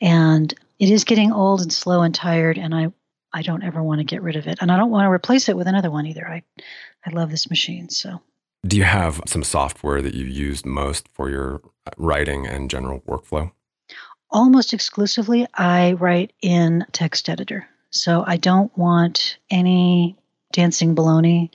and 0.02 0.54
it 0.80 0.90
is 0.90 1.04
getting 1.04 1.32
old 1.32 1.62
and 1.62 1.74
slow 1.74 2.02
and 2.02 2.14
tired. 2.14 2.58
And 2.58 2.76
I 2.76 2.92
I 3.32 3.42
don't 3.42 3.64
ever 3.64 3.82
want 3.82 4.00
to 4.00 4.06
get 4.06 4.22
rid 4.22 4.36
of 4.36 4.48
it, 4.48 4.60
and 4.62 4.72
I 4.72 4.78
don't 4.78 4.92
want 4.92 5.06
to 5.06 5.12
replace 5.12 5.50
it 5.50 5.58
with 5.58 5.68
another 5.68 5.90
one 5.90 6.06
either. 6.06 6.28
I 6.28 6.44
I 7.06 7.10
love 7.12 7.32
this 7.32 7.50
machine 7.50 7.90
so. 7.90 8.22
Do 8.66 8.78
you 8.78 8.84
have 8.84 9.20
some 9.26 9.44
software 9.44 10.02
that 10.02 10.14
you 10.14 10.26
use 10.26 10.66
most 10.66 11.10
for 11.12 11.30
your 11.30 11.62
uh, 11.86 11.92
writing 11.98 12.48
and 12.48 12.70
general 12.70 13.02
workflow? 13.02 13.52
Almost 14.34 14.74
exclusively, 14.74 15.48
I 15.54 15.94
write 15.94 16.34
in 16.42 16.86
text 16.92 17.30
editor. 17.30 17.68
So 17.92 18.24
I 18.26 18.38
don't 18.38 18.76
want 18.76 19.38
any 19.52 20.18
dancing 20.52 20.96
baloney 20.96 21.52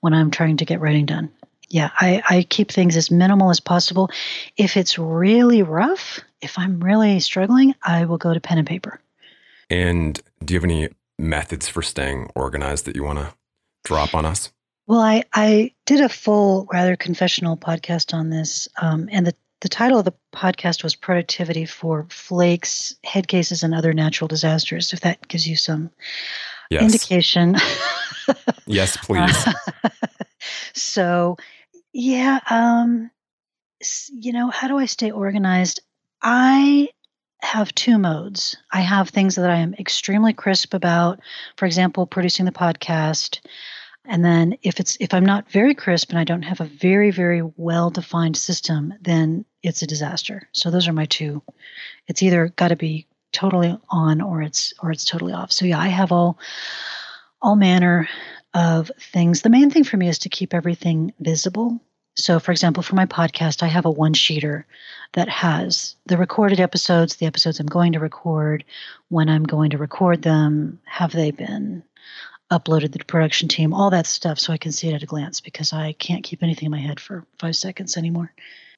when 0.00 0.14
I'm 0.14 0.30
trying 0.30 0.58
to 0.58 0.64
get 0.64 0.80
writing 0.80 1.04
done. 1.04 1.32
Yeah, 1.68 1.90
I, 1.98 2.22
I 2.28 2.42
keep 2.44 2.70
things 2.70 2.96
as 2.96 3.10
minimal 3.10 3.50
as 3.50 3.58
possible. 3.58 4.10
If 4.56 4.76
it's 4.76 4.98
really 4.98 5.62
rough, 5.62 6.20
if 6.40 6.58
I'm 6.58 6.78
really 6.78 7.18
struggling, 7.18 7.74
I 7.82 8.04
will 8.04 8.18
go 8.18 8.32
to 8.32 8.40
pen 8.40 8.58
and 8.58 8.68
paper. 8.68 9.00
And 9.68 10.20
do 10.44 10.54
you 10.54 10.60
have 10.60 10.64
any 10.64 10.90
methods 11.18 11.66
for 11.66 11.82
staying 11.82 12.30
organized 12.36 12.84
that 12.84 12.94
you 12.94 13.02
want 13.02 13.18
to 13.18 13.34
drop 13.84 14.14
on 14.14 14.24
us? 14.26 14.52
Well, 14.86 15.00
I, 15.00 15.24
I 15.32 15.72
did 15.86 16.00
a 16.00 16.08
full, 16.08 16.68
rather 16.72 16.94
confessional 16.96 17.56
podcast 17.56 18.12
on 18.12 18.30
this, 18.30 18.68
um, 18.80 19.08
and 19.10 19.26
the, 19.26 19.34
the 19.62 19.68
title 19.68 20.00
of 20.00 20.04
the 20.04 20.14
podcast 20.34 20.82
was 20.82 20.96
Productivity 20.96 21.64
for 21.64 22.04
Flakes, 22.10 22.96
Head 23.04 23.28
Cases, 23.28 23.62
and 23.62 23.72
Other 23.72 23.92
Natural 23.92 24.26
Disasters, 24.26 24.92
if 24.92 25.00
that 25.02 25.28
gives 25.28 25.48
you 25.48 25.54
some 25.54 25.88
yes. 26.68 26.82
indication. 26.82 27.54
yes, 28.66 28.96
please. 28.96 29.46
so, 30.74 31.36
yeah, 31.92 32.40
um, 32.50 33.08
you 34.10 34.32
know, 34.32 34.50
how 34.50 34.66
do 34.66 34.78
I 34.78 34.86
stay 34.86 35.12
organized? 35.12 35.80
I 36.22 36.88
have 37.42 37.72
two 37.76 37.98
modes. 37.98 38.56
I 38.72 38.80
have 38.80 39.10
things 39.10 39.36
that 39.36 39.48
I 39.48 39.58
am 39.58 39.74
extremely 39.78 40.32
crisp 40.32 40.74
about, 40.74 41.20
for 41.56 41.66
example, 41.66 42.04
producing 42.04 42.46
the 42.46 42.52
podcast. 42.52 43.38
And 44.06 44.24
then 44.24 44.56
if 44.62 44.80
it's 44.80 44.96
if 44.98 45.14
I'm 45.14 45.24
not 45.24 45.48
very 45.48 45.74
crisp 45.76 46.10
and 46.10 46.18
I 46.18 46.24
don't 46.24 46.42
have 46.42 46.60
a 46.60 46.64
very 46.64 47.12
very 47.12 47.42
well 47.56 47.88
defined 47.90 48.36
system, 48.36 48.94
then 49.00 49.44
it's 49.62 49.82
a 49.82 49.86
disaster. 49.86 50.48
So 50.52 50.70
those 50.70 50.88
are 50.88 50.92
my 50.92 51.06
two. 51.06 51.42
It's 52.08 52.22
either 52.22 52.48
got 52.56 52.68
to 52.68 52.76
be 52.76 53.06
totally 53.32 53.76
on 53.88 54.20
or 54.20 54.42
it's 54.42 54.74
or 54.82 54.90
it's 54.90 55.04
totally 55.04 55.32
off. 55.32 55.52
So 55.52 55.64
yeah, 55.64 55.78
I 55.78 55.88
have 55.88 56.12
all 56.12 56.38
all 57.40 57.56
manner 57.56 58.08
of 58.54 58.90
things. 58.98 59.42
The 59.42 59.50
main 59.50 59.70
thing 59.70 59.84
for 59.84 59.96
me 59.96 60.08
is 60.08 60.20
to 60.20 60.28
keep 60.28 60.54
everything 60.54 61.12
visible 61.18 61.80
so, 62.14 62.38
for 62.38 62.52
example, 62.52 62.82
for 62.82 62.94
my 62.94 63.06
podcast, 63.06 63.62
I 63.62 63.68
have 63.68 63.86
a 63.86 63.90
one 63.90 64.12
sheeter 64.12 64.64
that 65.14 65.28
has 65.30 65.96
the 66.06 66.18
recorded 66.18 66.60
episodes, 66.60 67.16
the 67.16 67.26
episodes 67.26 67.58
I'm 67.58 67.66
going 67.66 67.92
to 67.92 68.00
record, 68.00 68.64
when 69.08 69.30
I'm 69.30 69.44
going 69.44 69.70
to 69.70 69.78
record 69.78 70.20
them, 70.20 70.78
have 70.84 71.12
they 71.12 71.30
been 71.30 71.82
uploaded 72.50 72.92
to 72.92 72.98
the 72.98 73.04
production 73.04 73.48
team, 73.48 73.72
all 73.72 73.88
that 73.90 74.06
stuff, 74.06 74.38
so 74.38 74.52
I 74.52 74.58
can 74.58 74.72
see 74.72 74.88
it 74.88 74.94
at 74.94 75.02
a 75.02 75.06
glance 75.06 75.40
because 75.40 75.72
I 75.72 75.94
can't 75.94 76.22
keep 76.22 76.42
anything 76.42 76.66
in 76.66 76.70
my 76.70 76.80
head 76.80 77.00
for 77.00 77.24
five 77.38 77.56
seconds 77.56 77.96
anymore. 77.96 78.30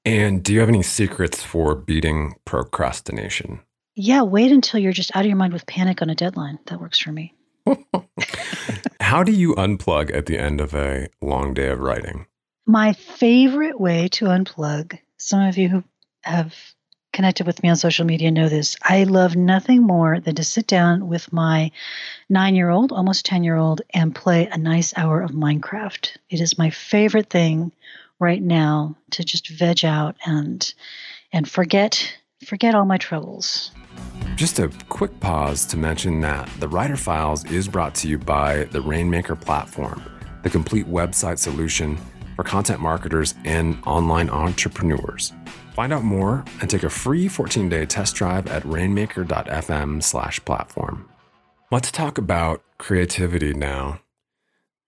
And 0.05 0.43
do 0.43 0.53
you 0.53 0.61
have 0.61 0.69
any 0.69 0.83
secrets 0.83 1.43
for 1.43 1.75
beating 1.75 2.35
procrastination? 2.45 3.61
Yeah, 3.95 4.23
wait 4.23 4.53
until 4.53 4.81
you're 4.81 4.93
just 4.93 5.15
out 5.15 5.23
of 5.25 5.29
your 5.29 5.37
mind 5.37 5.53
with 5.53 5.67
panic 5.67 6.03
on 6.03 6.11
a 6.11 6.15
deadline. 6.15 6.59
That 6.67 6.81
works 6.81 6.99
for 6.99 7.13
me. 7.13 7.35
How 9.01 9.23
do 9.23 9.33
you 9.33 9.55
unplug 9.55 10.15
at 10.15 10.27
the 10.27 10.39
end 10.39 10.61
of 10.61 10.75
a 10.75 11.09
long 11.23 11.55
day 11.55 11.69
of 11.69 11.79
writing? 11.79 12.27
My 12.67 12.93
favorite 12.93 13.81
way 13.81 14.09
to 14.09 14.27
unplug, 14.27 14.99
some 15.17 15.43
of 15.43 15.57
you 15.57 15.69
who 15.69 15.85
have 16.23 16.55
connected 17.13 17.47
with 17.47 17.63
me 17.63 17.69
on 17.71 17.77
social 17.77 18.05
media 18.05 18.31
know 18.31 18.49
this. 18.49 18.77
I 18.83 19.05
love 19.05 19.37
nothing 19.37 19.83
more 19.83 20.21
than 20.21 20.35
to 20.35 20.45
sit 20.45 20.67
down 20.67 21.09
with 21.09 21.33
my 21.33 21.71
nine 22.29 22.57
year 22.57 22.71
old, 22.71 22.93
almost 22.93 23.25
10 23.25 23.45
year 23.45 23.57
old, 23.57 23.81
and 23.95 24.15
play 24.15 24.49
a 24.49 24.59
nice 24.59 24.93
hour 24.97 25.23
of 25.23 25.31
Minecraft. 25.31 26.17
It 26.29 26.41
is 26.41 26.59
my 26.59 26.71
favorite 26.71 27.31
thing 27.31 27.73
right 28.21 28.43
now 28.43 28.97
to 29.11 29.25
just 29.25 29.49
veg 29.49 29.85
out 29.85 30.17
and 30.27 30.75
and 31.33 31.49
forget 31.49 32.17
forget 32.45 32.75
all 32.75 32.85
my 32.85 32.99
troubles. 32.99 33.71
Just 34.37 34.59
a 34.59 34.69
quick 34.89 35.21
pause 35.21 35.65
to 35.67 35.77
mention 35.77 36.21
that 36.21 36.49
the 36.59 36.67
Writer 36.69 36.97
Files 36.97 37.45
is 37.47 37.69
brought 37.69 37.95
to 37.97 38.09
you 38.09 38.19
by 38.19 38.65
the 38.65 38.81
Rainmaker 38.81 39.37
platform, 39.37 40.03
the 40.43 40.51
complete 40.51 40.87
website 40.87 41.39
solution 41.39 41.97
for 42.37 42.43
content 42.43 42.81
marketers 42.81 43.35
and 43.45 43.79
online 43.87 44.29
entrepreneurs. 44.31 45.33
Find 45.75 45.93
out 45.93 46.03
more 46.05 46.45
and 46.61 46.69
take 46.69 46.83
a 46.83 46.91
free 46.91 47.29
14-day 47.29 47.87
test 47.87 48.17
drive 48.17 48.49
at 48.49 48.65
rainmaker.fm/platform. 48.65 51.09
Let's 51.71 51.91
talk 51.91 52.19
about 52.19 52.63
creativity 52.79 53.55
now. 53.55 54.01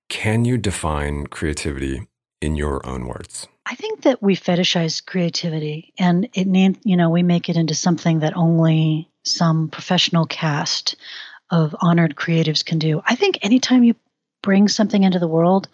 Can 0.09 0.45
you 0.45 0.59
define 0.59 1.27
creativity 1.27 2.07
in 2.41 2.57
your 2.57 2.87
own 2.87 3.07
words? 3.07 3.49
I 3.65 3.75
think 3.75 4.03
that 4.03 4.23
we 4.23 4.37
fetishize 4.37 5.05
creativity 5.05 5.93
and 5.99 6.29
it 6.35 6.47
need, 6.47 6.79
you 6.85 6.97
know, 6.97 7.11
we 7.11 7.23
make 7.23 7.49
it 7.49 7.57
into 7.57 7.75
something 7.75 8.21
that 8.21 8.37
only 8.37 9.11
some 9.25 9.69
professional 9.69 10.27
cast 10.27 10.97
of 11.51 11.75
honored 11.81 12.15
creatives 12.15 12.65
can 12.65 12.79
do. 12.79 13.03
I 13.05 13.17
think 13.17 13.39
anytime 13.43 13.83
you 13.83 13.95
bring 14.43 14.69
something 14.69 15.03
into 15.03 15.19
the 15.19 15.29
world 15.29 15.69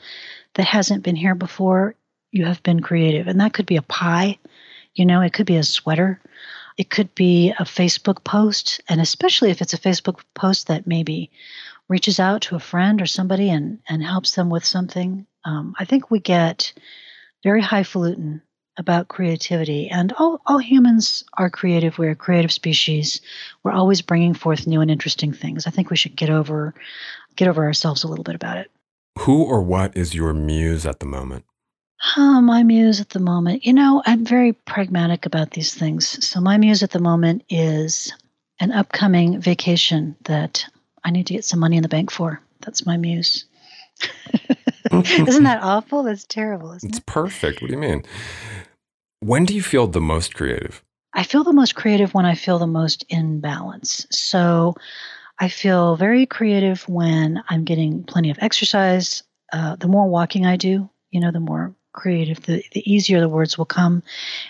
that 0.55 0.67
hasn't 0.67 1.03
been 1.03 1.17
here 1.17 1.35
before, 1.35 1.95
you 2.31 2.47
have 2.47 2.63
been 2.63 2.81
creative. 2.81 3.27
And 3.27 3.41
that 3.41 3.53
could 3.53 3.67
be 3.67 3.77
a 3.77 3.83
pie, 3.83 4.39
you 4.95 5.05
know, 5.05 5.21
it 5.21 5.33
could 5.33 5.47
be 5.47 5.57
a 5.57 5.63
sweater, 5.63 6.21
it 6.79 6.89
could 6.89 7.15
be 7.15 7.51
a 7.51 7.65
Facebook 7.65 8.25
post. 8.25 8.81
And 8.89 9.01
especially 9.01 9.51
if 9.51 9.61
it's 9.61 9.75
a 9.75 9.79
Facebook 9.79 10.21
post 10.35 10.69
that 10.69 10.87
maybe 10.87 11.31
reaches 11.89 12.19
out 12.19 12.43
to 12.43 12.57
a 12.57 12.61
friend 12.61 13.03
or 13.03 13.07
somebody 13.07 13.51
and, 13.51 13.81
and 13.89 14.03
helps 14.03 14.35
them 14.35 14.49
with 14.49 14.65
something. 14.65 15.27
Um, 15.45 15.75
I 15.79 15.85
think 15.85 16.11
we 16.11 16.21
get 16.21 16.73
very 17.43 17.63
highfalutin 17.63 18.43
about 18.79 19.09
creativity. 19.09 19.89
And 19.89 20.13
all, 20.15 20.41
all 20.47 20.59
humans 20.59 21.25
are 21.35 21.51
creative. 21.51 21.99
We're 21.99 22.13
a 22.13 22.17
creative 22.17 22.53
species. 22.53 23.21
We're 23.63 23.73
always 23.73 24.01
bringing 24.03 24.35
forth 24.35 24.67
new 24.67 24.81
and 24.81 24.91
interesting 24.91 25.33
things. 25.33 25.67
I 25.67 25.71
think 25.71 25.91
we 25.91 25.97
should 25.97 26.17
get 26.17 26.31
over 26.31 26.75
get 27.37 27.49
over 27.49 27.65
ourselves 27.65 28.05
a 28.05 28.09
little 28.09 28.25
bit 28.25 28.35
about 28.35 28.59
it. 28.59 28.71
Who 29.21 29.45
or 29.45 29.63
what 29.63 29.97
is 29.97 30.15
your 30.15 30.35
muse 30.35 30.85
at 30.87 31.01
the 31.01 31.07
moment? 31.07 31.45
Oh, 32.17 32.41
my 32.41 32.63
muse 32.63 33.01
at 33.01 33.11
the 33.11 33.21
moment. 33.21 33.65
You 33.65 33.73
know, 33.73 34.03
I'm 34.05 34.25
very 34.25 34.53
pragmatic 34.53 35.25
about 35.25 35.53
these 35.53 35.75
things. 35.75 36.27
So 36.27 36.41
my 36.41 36.59
muse 36.59 36.83
at 36.83 36.91
the 36.91 36.99
moment 36.99 37.45
is 37.49 38.13
an 38.61 38.73
upcoming 38.73 39.41
vacation 39.41 40.17
that 40.25 40.67
I 41.05 41.11
need 41.11 41.27
to 41.29 41.35
get 41.35 41.45
some 41.45 41.61
money 41.61 41.77
in 41.77 41.83
the 41.83 41.89
bank 41.89 42.11
for. 42.11 42.41
That's 42.61 42.85
my 42.85 42.97
muse. 42.97 43.45
Isn't 44.93 45.45
that 45.45 45.63
awful? 45.63 46.03
That's 46.03 46.25
terrible. 46.25 46.73
it's 46.73 46.85
it? 46.85 47.07
perfect. 47.07 47.63
What 47.63 47.69
do 47.69 47.75
you 47.75 47.81
mean? 47.81 48.05
When 49.21 49.45
do 49.45 49.55
you 49.55 49.63
feel 49.63 49.87
the 49.87 50.01
most 50.01 50.35
creative? 50.35 50.83
I 51.15 51.25
feel 51.25 51.45
the 51.45 51.53
most 51.53 51.75
creative 51.75 52.15
when 52.15 52.25
I 52.25 52.35
feel 52.35 52.59
the 52.59 52.67
most 52.67 53.05
in 53.09 53.41
balance. 53.41 54.07
So 54.11 54.75
I 55.39 55.49
feel 55.49 55.97
very 55.97 56.27
creative 56.27 56.89
when 56.89 57.43
I'm 57.49 57.65
getting 57.65 58.05
plenty 58.05 58.31
of 58.31 58.39
exercise. 58.41 59.23
Uh, 59.53 59.77
the 59.77 59.89
more 59.89 60.09
walking 60.09 60.47
I 60.47 60.57
do, 60.57 60.89
you 61.11 61.21
know, 61.21 61.31
the 61.31 61.41
more 61.41 61.75
creative, 61.93 62.41
the, 62.43 62.65
the 62.73 62.91
easier 62.91 63.21
the 63.21 63.29
words 63.29 63.59
will 63.59 63.67
come, 63.67 64.03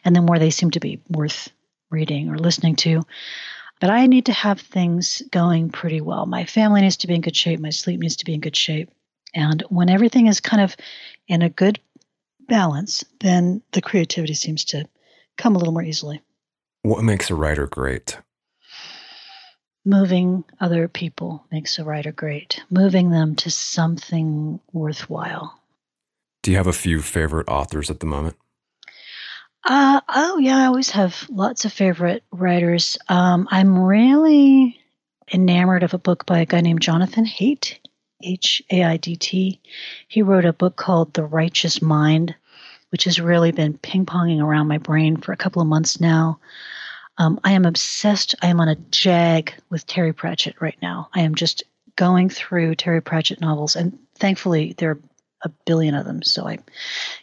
and 0.05 0.15
the 0.15 0.23
more 0.23 0.39
they 0.39 0.51
seem 0.51 0.71
to 0.71 0.81
be 0.81 1.01
worth 1.09 1.51
reading 1.91 2.31
or 2.31 2.39
listening 2.39 2.77
to. 2.77 3.03
But 3.81 3.91
I 3.91 4.07
need 4.07 4.27
to 4.27 4.33
have 4.33 4.61
things 4.61 5.23
going 5.33 5.71
pretty 5.71 6.01
well. 6.01 6.25
My 6.27 6.45
family 6.45 6.83
needs 6.83 6.99
to 6.99 7.09
be 7.09 7.15
in 7.15 7.21
good 7.21 7.37
shape. 7.37 7.59
My 7.59 7.71
sleep 7.71 7.99
needs 7.99 8.17
to 8.17 8.25
be 8.25 8.35
in 8.35 8.41
good 8.41 8.57
shape. 8.57 8.91
And 9.35 9.63
when 9.69 9.89
everything 9.89 10.27
is 10.27 10.41
kind 10.41 10.63
of 10.63 10.77
in 11.29 11.43
a 11.43 11.49
good 11.49 11.81
balance, 12.49 13.05
then 13.21 13.63
the 13.73 13.81
creativity 13.81 14.35
seems 14.35 14.65
to 14.67 14.87
come 15.37 15.57
a 15.57 15.59
little 15.59 15.73
more 15.73 15.83
easily. 15.83 16.21
What 16.83 17.05
makes 17.05 17.31
a 17.31 17.35
writer 17.35 17.67
great? 17.67 18.19
Moving 19.85 20.45
other 20.61 20.87
people 20.87 21.45
makes 21.51 21.79
a 21.79 21.85
writer 21.85 22.13
great. 22.13 22.63
Moving 22.71 23.11
them 23.11 23.35
to 23.37 23.51
something 23.51 24.61
worthwhile. 24.73 25.59
Do 26.43 26.51
you 26.51 26.57
have 26.57 26.67
a 26.67 26.73
few 26.73 27.01
favorite 27.01 27.49
authors 27.49 27.91
at 27.91 28.01
the 28.01 28.07
moment? 28.07 28.37
Uh, 29.65 30.01
oh, 30.09 30.39
yeah, 30.39 30.59
I 30.59 30.67
always 30.67 30.91
have 30.91 31.27
lots 31.31 31.65
of 31.65 31.73
favorite 31.73 32.25
writers. 32.33 32.99
Um, 33.09 33.49
I'm 33.51 33.79
really 33.79 34.79
enamored 35.33 35.85
of 35.85 35.95
a 35.95 35.99
book 35.99 36.27
by 36.27 36.41
a 36.41 36.47
guy 36.47 36.61
named 36.61 36.83
Jonathan 36.83 37.25
Haidt. 37.25 37.79
H 38.23 38.63
A 38.71 38.85
I 38.85 38.97
D 38.97 39.17
T. 39.17 39.61
He 40.09 40.23
wrote 40.23 40.45
a 40.45 40.53
book 40.53 40.77
called 40.77 41.15
The 41.15 41.25
Righteous 41.25 41.83
Mind, 41.83 42.35
which 42.91 43.05
has 43.05 43.21
really 43.21 43.53
been 43.53 43.79
ping 43.79 44.07
ponging 44.07 44.43
around 44.43 44.69
my 44.69 44.79
brain 44.79 45.17
for 45.17 45.33
a 45.33 45.37
couple 45.37 45.63
of 45.63 45.69
months 45.69 46.01
now. 46.01 46.39
Um, 47.19 47.39
I 47.45 47.53
am 47.53 47.67
obsessed. 47.67 48.35
I 48.43 48.49
am 48.49 48.61
on 48.61 48.69
a 48.69 48.77
jag 48.91 49.53
with 49.71 49.87
Terry 49.87 50.13
Pratchett 50.13 50.61
right 50.61 50.79
now. 50.81 51.09
I 51.15 51.21
am 51.21 51.35
just 51.35 51.63
going 51.97 52.29
through 52.29 52.75
Terry 52.75 53.03
Pratchett 53.03 53.41
novels, 53.41 53.77
and 53.77 53.99
thankfully 54.17 54.75
there 54.79 54.93
are 54.93 55.01
a 55.45 55.51
billion 55.67 55.95
of 55.95 56.07
them, 56.07 56.23
so 56.23 56.47
I 56.47 56.59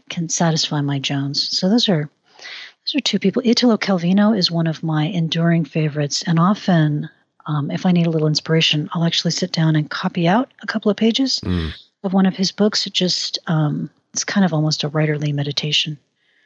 can 0.10 0.30
satisfy 0.30 0.82
my 0.82 1.00
Jones. 1.00 1.58
So 1.58 1.70
those 1.70 1.90
are 1.90 2.10
those 2.38 2.96
are 2.96 3.02
two 3.02 3.20
people. 3.20 3.42
Italo 3.46 3.78
Calvino 3.78 4.38
is 4.38 4.52
one 4.52 4.68
of 4.68 4.84
my 4.84 5.06
enduring 5.06 5.66
favorites, 5.66 6.24
and 6.26 6.40
often 6.40 7.10
um, 7.50 7.72
if 7.72 7.84
I 7.84 7.92
need 7.92 8.06
a 8.06 8.12
little 8.12 8.28
inspiration, 8.28 8.90
I'll 8.94 9.04
actually 9.04 9.32
sit 9.32 9.52
down 9.52 9.76
and 9.76 9.90
copy 9.90 10.28
out 10.28 10.52
a 10.62 10.68
couple 10.68 10.92
of 10.92 10.98
pages 10.98 11.40
mm. 11.44 11.72
of 12.04 12.14
one 12.14 12.28
of 12.28 12.36
his 12.36 12.52
books. 12.52 12.86
It 12.86 12.94
just 12.94 13.40
um, 13.48 13.90
it's 14.14 14.24
kind 14.24 14.46
of 14.46 14.54
almost 14.54 14.84
a 14.84 14.90
writerly 14.90 15.34
meditation. 15.34 15.98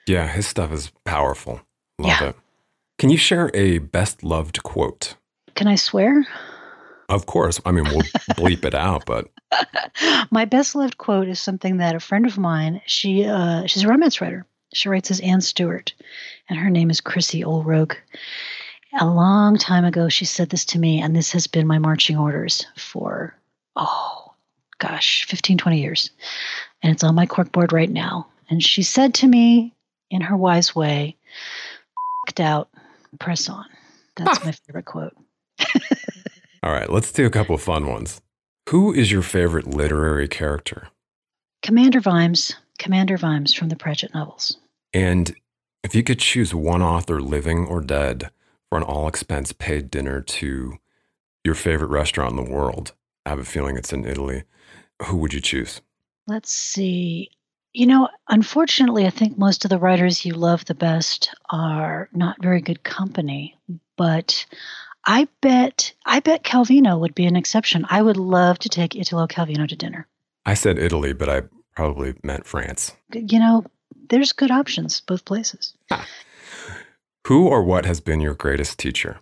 Yeah, 0.07 0.27
his 0.27 0.47
stuff 0.47 0.71
is 0.71 0.91
powerful. 1.03 1.61
Love 1.99 2.21
yeah. 2.21 2.29
it. 2.29 2.35
Can 2.97 3.09
you 3.09 3.17
share 3.17 3.51
a 3.53 3.79
best 3.79 4.23
loved 4.23 4.63
quote? 4.63 5.15
Can 5.55 5.67
I 5.67 5.75
swear? 5.75 6.25
Of 7.09 7.25
course. 7.25 7.59
I 7.65 7.71
mean, 7.71 7.83
we'll 7.83 8.01
bleep 8.37 8.63
it 8.63 8.73
out, 8.73 9.03
but 9.05 9.27
my 10.31 10.45
best 10.45 10.73
loved 10.73 10.97
quote 10.97 11.27
is 11.27 11.39
something 11.39 11.77
that 11.77 11.95
a 11.95 11.99
friend 11.99 12.25
of 12.25 12.37
mine. 12.37 12.81
She 12.85 13.25
uh, 13.25 13.65
she's 13.65 13.83
a 13.83 13.89
romance 13.89 14.21
writer. 14.21 14.45
She 14.73 14.87
writes 14.87 15.11
as 15.11 15.19
Anne 15.19 15.41
Stuart, 15.41 15.93
and 16.47 16.57
her 16.57 16.69
name 16.69 16.89
is 16.89 17.01
Chrissy 17.01 17.43
Ohlrogge 17.43 17.97
a 18.99 19.07
long 19.07 19.57
time 19.57 19.85
ago, 19.85 20.09
she 20.09 20.25
said 20.25 20.49
this 20.49 20.65
to 20.65 20.79
me, 20.79 21.01
and 21.01 21.15
this 21.15 21.31
has 21.31 21.47
been 21.47 21.67
my 21.67 21.79
marching 21.79 22.17
orders 22.17 22.65
for, 22.77 23.35
oh, 23.75 24.33
gosh, 24.79 25.25
15, 25.25 25.57
20 25.57 25.81
years. 25.81 26.11
And 26.81 26.91
it's 26.91 27.03
on 27.03 27.15
my 27.15 27.25
corkboard 27.25 27.71
right 27.71 27.89
now. 27.89 28.27
And 28.49 28.61
she 28.61 28.83
said 28.83 29.13
to 29.15 29.27
me 29.27 29.73
in 30.11 30.21
her 30.21 30.37
wise 30.37 30.75
way, 30.75 31.15
out, 32.39 32.69
press 33.19 33.49
on. 33.49 33.65
That's 34.15 34.39
ah. 34.39 34.45
my 34.45 34.51
favorite 34.51 34.85
quote. 34.85 35.15
All 36.63 36.71
right, 36.71 36.89
let's 36.89 37.11
do 37.11 37.25
a 37.25 37.29
couple 37.29 37.55
of 37.55 37.61
fun 37.61 37.87
ones. 37.87 38.21
Who 38.69 38.93
is 38.93 39.11
your 39.11 39.21
favorite 39.21 39.67
literary 39.67 40.27
character? 40.27 40.87
Commander 41.61 41.99
Vimes, 41.99 42.55
Commander 42.79 43.17
Vimes 43.17 43.53
from 43.53 43.69
the 43.69 43.75
Pratchett 43.75 44.13
novels. 44.13 44.57
And 44.93 45.35
if 45.83 45.93
you 45.93 46.03
could 46.03 46.19
choose 46.19 46.55
one 46.55 46.81
author, 46.81 47.21
living 47.21 47.65
or 47.65 47.81
dead, 47.81 48.29
for 48.73 48.77
an 48.77 48.83
all 48.83 49.07
expense 49.07 49.51
paid 49.51 49.91
dinner 49.91 50.19
to 50.19 50.79
your 51.43 51.53
favorite 51.53 51.89
restaurant 51.89 52.31
in 52.31 52.43
the 52.43 52.51
world, 52.51 52.93
I 53.23 53.29
have 53.29 53.37
a 53.37 53.45
feeling 53.45 53.77
it's 53.77 53.93
in 53.93 54.03
Italy, 54.03 54.45
who 55.03 55.17
would 55.17 55.31
you 55.31 55.41
choose? 55.41 55.81
Let's 56.25 56.51
see. 56.51 57.29
You 57.73 57.85
know, 57.85 58.09
unfortunately, 58.29 59.05
I 59.05 59.11
think 59.11 59.37
most 59.37 59.63
of 59.63 59.69
the 59.69 59.77
writers 59.77 60.25
you 60.25 60.33
love 60.33 60.65
the 60.65 60.73
best 60.73 61.29
are 61.51 62.09
not 62.13 62.41
very 62.41 62.61
good 62.61 62.81
company, 62.81 63.55
but 63.95 64.43
I 65.05 65.27
bet 65.41 65.93
I 66.07 66.19
bet 66.19 66.43
Calvino 66.43 66.99
would 66.99 67.13
be 67.13 67.27
an 67.27 67.35
exception. 67.35 67.85
I 67.91 68.01
would 68.01 68.17
love 68.17 68.57
to 68.59 68.69
take 68.69 68.95
Italo 68.95 69.27
Calvino 69.27 69.67
to 69.67 69.75
dinner. 69.75 70.07
I 70.47 70.55
said 70.55 70.79
Italy, 70.79 71.13
but 71.13 71.29
I 71.29 71.43
probably 71.75 72.15
meant 72.23 72.47
France. 72.47 72.95
You 73.13 73.37
know, 73.37 73.65
there's 74.09 74.31
good 74.31 74.49
options 74.49 74.99
both 75.01 75.25
places. 75.25 75.75
Who 77.27 77.47
or 77.47 77.63
what 77.63 77.85
has 77.85 78.01
been 78.01 78.19
your 78.19 78.33
greatest 78.33 78.77
teacher? 78.77 79.19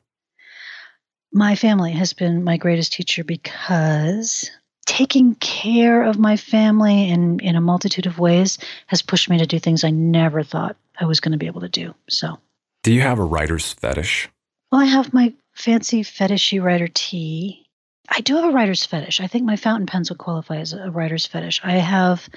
My 1.32 1.56
family 1.56 1.92
has 1.92 2.14
been 2.14 2.44
my 2.44 2.58
greatest 2.58 2.94
teacher 2.94 3.24
because 3.24 4.50
taking 4.88 5.36
care 5.36 6.04
of 6.04 6.18
my 6.18 6.36
family 6.36 7.10
in, 7.10 7.40
in 7.40 7.56
a 7.56 7.62
multitude 7.62 8.08
of 8.08 8.18
ways 8.18 8.58
has 8.88 9.04
pushed 9.04 9.30
me 9.30 9.38
to 9.38 9.46
do 9.46 9.60
things 9.60 9.84
I 9.84 9.92
never 9.92 10.44
thought 10.44 10.76
I 11.00 11.06
was 11.06 11.20
going 11.20 11.34
to 11.34 11.38
be 11.38 11.46
able 11.46 11.62
to 11.62 11.70
do. 11.70 11.94
So, 12.10 12.40
do 12.84 12.92
you 12.92 13.02
have 13.02 13.20
a 13.20 13.24
writer's 13.24 13.72
fetish? 13.72 14.30
Well, 14.72 14.82
I 14.82 14.86
have 14.86 15.14
my 15.14 15.34
fancy 15.54 16.04
fetishy 16.04 16.62
writer 16.62 16.88
tee. 16.88 17.68
I 18.10 18.22
do 18.22 18.36
have 18.36 18.46
a 18.46 18.52
writer's 18.52 18.84
fetish. 18.84 19.22
I 19.22 19.28
think 19.28 19.46
my 19.46 19.56
fountain 19.56 19.86
pens 19.86 20.10
would 20.10 20.18
qualify 20.18 20.58
as 20.58 20.74
a 20.74 20.90
writer's 20.90 21.28
fetish. 21.28 21.62
I 21.64 21.74
have 21.74 22.28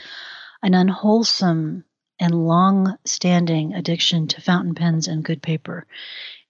an 0.63 0.75
unwholesome 0.75 1.85
and 2.19 2.47
long 2.47 2.97
standing 3.05 3.75
addiction 3.75 4.29
to 4.29 4.41
fountain 4.41 4.75
pens 4.75 5.09
and 5.09 5.25
good 5.25 5.43
paper. 5.43 5.87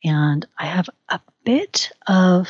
And 0.03 0.47
I 0.59 0.67
have 0.67 0.89
a 1.09 1.21
bit 1.45 1.91
of 2.07 2.49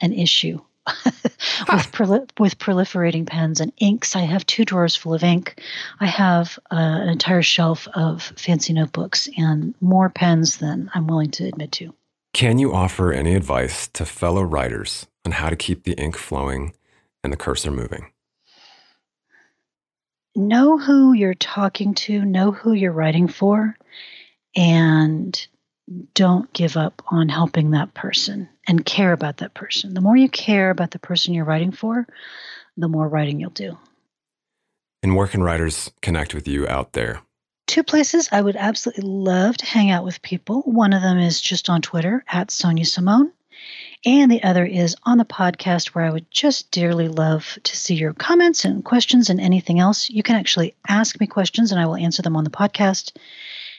an 0.00 0.12
issue 0.12 0.60
with, 1.04 1.92
proli- 1.92 2.30
with 2.38 2.58
proliferating 2.58 3.26
pens 3.26 3.60
and 3.60 3.72
inks. 3.78 4.14
I 4.14 4.20
have 4.20 4.46
two 4.46 4.64
drawers 4.64 4.96
full 4.96 5.14
of 5.14 5.24
ink. 5.24 5.60
I 6.00 6.06
have 6.06 6.58
uh, 6.70 6.76
an 6.76 7.08
entire 7.08 7.42
shelf 7.42 7.88
of 7.94 8.22
fancy 8.36 8.72
notebooks 8.72 9.28
and 9.36 9.74
more 9.80 10.08
pens 10.08 10.58
than 10.58 10.90
I'm 10.94 11.06
willing 11.06 11.30
to 11.32 11.46
admit 11.46 11.72
to. 11.72 11.94
Can 12.32 12.58
you 12.58 12.74
offer 12.74 13.12
any 13.12 13.34
advice 13.34 13.88
to 13.88 14.04
fellow 14.04 14.42
writers 14.42 15.06
on 15.24 15.32
how 15.32 15.48
to 15.50 15.56
keep 15.56 15.84
the 15.84 15.94
ink 15.94 16.16
flowing 16.16 16.74
and 17.24 17.32
the 17.32 17.36
cursor 17.36 17.70
moving? 17.70 18.12
Know 20.36 20.78
who 20.78 21.12
you're 21.12 21.34
talking 21.34 21.94
to, 21.94 22.24
know 22.24 22.52
who 22.52 22.72
you're 22.72 22.92
writing 22.92 23.28
for, 23.28 23.76
and 24.54 25.46
don't 26.14 26.52
give 26.52 26.76
up 26.76 27.02
on 27.08 27.28
helping 27.28 27.70
that 27.70 27.94
person 27.94 28.48
and 28.66 28.84
care 28.84 29.12
about 29.12 29.38
that 29.38 29.54
person. 29.54 29.94
The 29.94 30.00
more 30.00 30.16
you 30.16 30.28
care 30.28 30.70
about 30.70 30.90
the 30.90 30.98
person 30.98 31.34
you're 31.34 31.44
writing 31.44 31.72
for, 31.72 32.06
the 32.76 32.88
more 32.88 33.08
writing 33.08 33.40
you'll 33.40 33.50
do. 33.50 33.78
And 35.02 35.14
where 35.14 35.28
can 35.28 35.42
writers 35.42 35.92
connect 36.02 36.34
with 36.34 36.48
you 36.48 36.66
out 36.66 36.92
there? 36.92 37.20
Two 37.66 37.82
places 37.82 38.28
I 38.32 38.42
would 38.42 38.56
absolutely 38.56 39.04
love 39.04 39.56
to 39.58 39.66
hang 39.66 39.90
out 39.90 40.04
with 40.04 40.22
people. 40.22 40.62
One 40.62 40.92
of 40.92 41.02
them 41.02 41.18
is 41.18 41.40
just 41.40 41.68
on 41.68 41.82
Twitter 41.82 42.24
at 42.28 42.50
Sonia 42.50 42.84
Simone. 42.84 43.32
And 44.06 44.30
the 44.30 44.42
other 44.44 44.64
is 44.64 44.94
on 45.02 45.18
the 45.18 45.24
podcast, 45.24 45.88
where 45.88 46.04
I 46.04 46.10
would 46.10 46.30
just 46.30 46.70
dearly 46.70 47.08
love 47.08 47.58
to 47.64 47.76
see 47.76 47.96
your 47.96 48.12
comments 48.12 48.64
and 48.64 48.84
questions 48.84 49.28
and 49.28 49.40
anything 49.40 49.80
else. 49.80 50.08
You 50.08 50.22
can 50.22 50.36
actually 50.36 50.76
ask 50.86 51.20
me 51.20 51.26
questions 51.26 51.72
and 51.72 51.80
I 51.80 51.86
will 51.86 51.96
answer 51.96 52.22
them 52.22 52.36
on 52.36 52.44
the 52.44 52.50
podcast. 52.50 53.16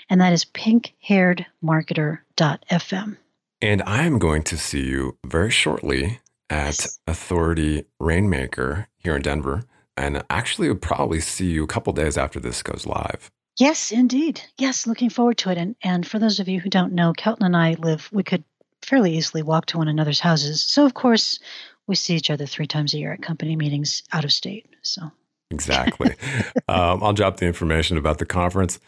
And 0.10 0.20
that 0.20 0.34
is 0.34 0.44
pinkhairedmarketer.fm. 0.44 3.18
And 3.62 3.82
I'm 3.84 4.20
going 4.20 4.44
to 4.44 4.58
see 4.58 4.86
you 4.86 5.18
very 5.26 5.50
shortly 5.50 6.20
at 6.50 6.80
Yes. 6.80 7.00
Authority 7.08 7.86
Rainmaker 8.00 8.88
here 8.98 9.16
in 9.16 9.22
Denver. 9.22 9.63
And 9.96 10.24
actually, 10.30 10.68
we'll 10.68 10.76
probably 10.78 11.22
see 11.22 11.48
you 11.48 11.63
a 11.63 11.68
couple 11.68 11.94
days 11.94 12.18
after 12.18 12.40
this 12.40 12.62
goes 12.62 12.86
live. 12.86 13.32
Yes, 13.58 13.94
indeed. 13.94 14.42
Yes, 14.58 14.86
looking 14.86 15.10
forward 15.10 15.38
to 15.40 15.50
it. 15.52 15.58
And 15.58 15.76
and 15.82 16.06
for 16.06 16.20
those 16.20 16.40
of 16.40 16.48
you 16.48 16.60
who 16.60 16.70
don't 16.70 16.94
know, 16.94 17.13
Kelton 17.13 17.46
and 17.46 17.58
I 17.58 17.74
live. 17.80 18.08
We 18.12 18.22
could 18.24 18.44
fairly 18.88 19.17
easily 19.17 19.43
walk 19.43 19.65
to 19.67 19.78
one 19.78 19.88
another's 19.88 20.19
houses. 20.19 20.62
So 20.62 20.86
of 20.86 20.93
course, 20.93 21.39
we 21.88 21.95
see 21.95 22.15
each 22.15 22.30
other 22.30 22.45
three 22.45 22.67
times 22.67 22.93
a 22.93 22.97
year 22.97 23.13
at 23.13 23.21
company 23.21 23.56
meetings 23.56 24.04
out 24.13 24.23
of 24.23 24.32
state. 24.32 24.65
So 24.82 25.12
Exactly. 25.52 26.15
um, 26.67 27.04
I'll 27.04 27.13
drop 27.13 27.38
the 27.38 27.45
information 27.45 27.97
about 27.97 28.17
the 28.17 28.26
conference, 28.26 28.80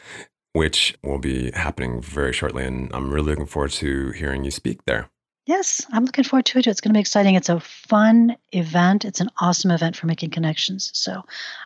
which 0.54 0.96
will 1.04 1.20
be 1.20 1.52
happening 1.52 2.02
very 2.02 2.34
shortly. 2.34 2.66
And 2.66 2.92
I'm 2.94 3.12
really 3.12 3.28
looking 3.28 3.46
forward 3.46 3.72
to 3.74 4.12
hearing 4.12 4.44
you 4.44 4.52
speak 4.52 4.84
there. 4.86 5.10
yes, 5.46 5.86
I'm 5.92 6.06
looking 6.06 6.24
forward 6.24 6.46
to 6.48 6.60
it. 6.60 6.68
It's 6.68 6.82
going 6.82 6.94
to 6.94 6.98
be 6.98 7.02
exciting. 7.02 7.36
It's 7.36 7.50
a 7.50 7.60
fun 7.60 8.36
event. 8.52 9.06
It's 9.06 9.20
an 9.20 9.30
awesome 9.40 9.72
event 9.72 9.96
for 9.96 10.06
making 10.08 10.30
connections. 10.32 10.92
So 10.94 11.24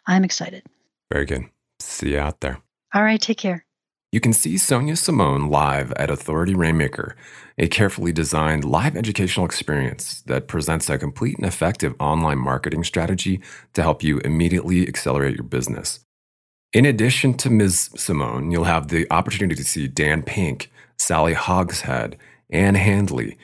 I'm 0.07 0.23
excited. 0.23 0.63
Very 1.11 1.25
good. 1.25 1.45
See 1.79 2.11
you 2.13 2.19
out 2.19 2.39
there. 2.39 2.59
All 2.93 3.03
right, 3.03 3.19
take 3.19 3.39
care. 3.39 3.65
You 4.13 4.19
can 4.19 4.31
see 4.31 4.59
Sonia 4.59 4.95
Simone 4.95 5.49
live 5.49 5.91
at 5.93 6.11
Authority 6.11 6.53
Rainmaker, 6.53 7.15
a 7.57 7.67
carefully 7.67 8.11
designed 8.11 8.63
live 8.63 8.95
educational 8.95 9.43
experience 9.43 10.21
that 10.27 10.47
presents 10.47 10.87
a 10.87 10.99
complete 10.99 11.37
and 11.37 11.47
effective 11.47 11.95
online 11.99 12.37
marketing 12.37 12.83
strategy 12.83 13.41
to 13.73 13.81
help 13.81 14.03
you 14.03 14.19
immediately 14.19 14.87
accelerate 14.87 15.35
your 15.35 15.45
business. 15.45 16.01
In 16.73 16.85
addition 16.85 17.33
to 17.37 17.49
Ms. 17.49 17.89
Simone, 17.95 18.51
you'll 18.51 18.65
have 18.65 18.89
the 18.89 19.07
opportunity 19.09 19.55
to 19.55 19.63
see 19.63 19.87
Dan 19.87 20.21
Pink, 20.21 20.71
Sally 20.95 21.33
Hogshead, 21.33 22.15
Ann 22.51 22.75
Handley, 22.75 23.35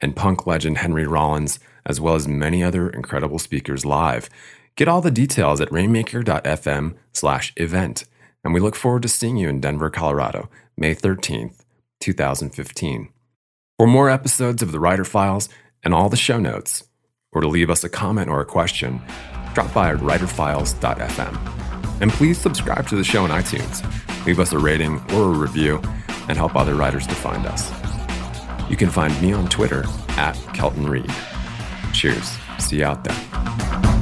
and 0.00 0.16
punk 0.16 0.44
legend 0.44 0.78
Henry 0.78 1.06
Rollins, 1.06 1.60
as 1.84 2.00
well 2.00 2.16
as 2.16 2.26
many 2.26 2.64
other 2.64 2.90
incredible 2.90 3.38
speakers 3.38 3.84
live. 3.84 4.28
Get 4.74 4.88
all 4.88 5.00
the 5.00 5.12
details 5.12 5.60
at 5.60 5.70
rainmaker.fm 5.70 6.96
slash 7.12 7.52
event. 7.56 8.06
And 8.46 8.54
we 8.54 8.60
look 8.60 8.76
forward 8.76 9.02
to 9.02 9.08
seeing 9.08 9.36
you 9.36 9.48
in 9.48 9.60
Denver, 9.60 9.90
Colorado, 9.90 10.48
May 10.76 10.94
13th, 10.94 11.64
2015. 11.98 13.08
For 13.76 13.88
more 13.88 14.08
episodes 14.08 14.62
of 14.62 14.70
the 14.70 14.78
Writer 14.78 15.04
Files 15.04 15.48
and 15.82 15.92
all 15.92 16.08
the 16.08 16.16
show 16.16 16.38
notes, 16.38 16.84
or 17.32 17.40
to 17.40 17.48
leave 17.48 17.70
us 17.70 17.82
a 17.82 17.88
comment 17.88 18.30
or 18.30 18.40
a 18.40 18.44
question, 18.44 19.02
drop 19.52 19.74
by 19.74 19.90
at 19.90 19.96
writerfiles.fm. 19.96 22.00
And 22.00 22.12
please 22.12 22.38
subscribe 22.38 22.86
to 22.86 22.94
the 22.94 23.02
show 23.02 23.24
on 23.24 23.30
iTunes, 23.30 23.82
leave 24.26 24.38
us 24.38 24.52
a 24.52 24.60
rating 24.60 25.00
or 25.12 25.24
a 25.24 25.36
review, 25.36 25.82
and 26.28 26.38
help 26.38 26.54
other 26.54 26.76
writers 26.76 27.08
to 27.08 27.16
find 27.16 27.46
us. 27.46 27.72
You 28.70 28.76
can 28.76 28.90
find 28.90 29.20
me 29.20 29.32
on 29.32 29.48
Twitter 29.48 29.82
at 30.10 30.34
Kelton 30.54 30.88
Reid. 30.88 31.12
Cheers. 31.92 32.38
See 32.60 32.76
you 32.76 32.84
out 32.84 33.02
there. 33.02 33.95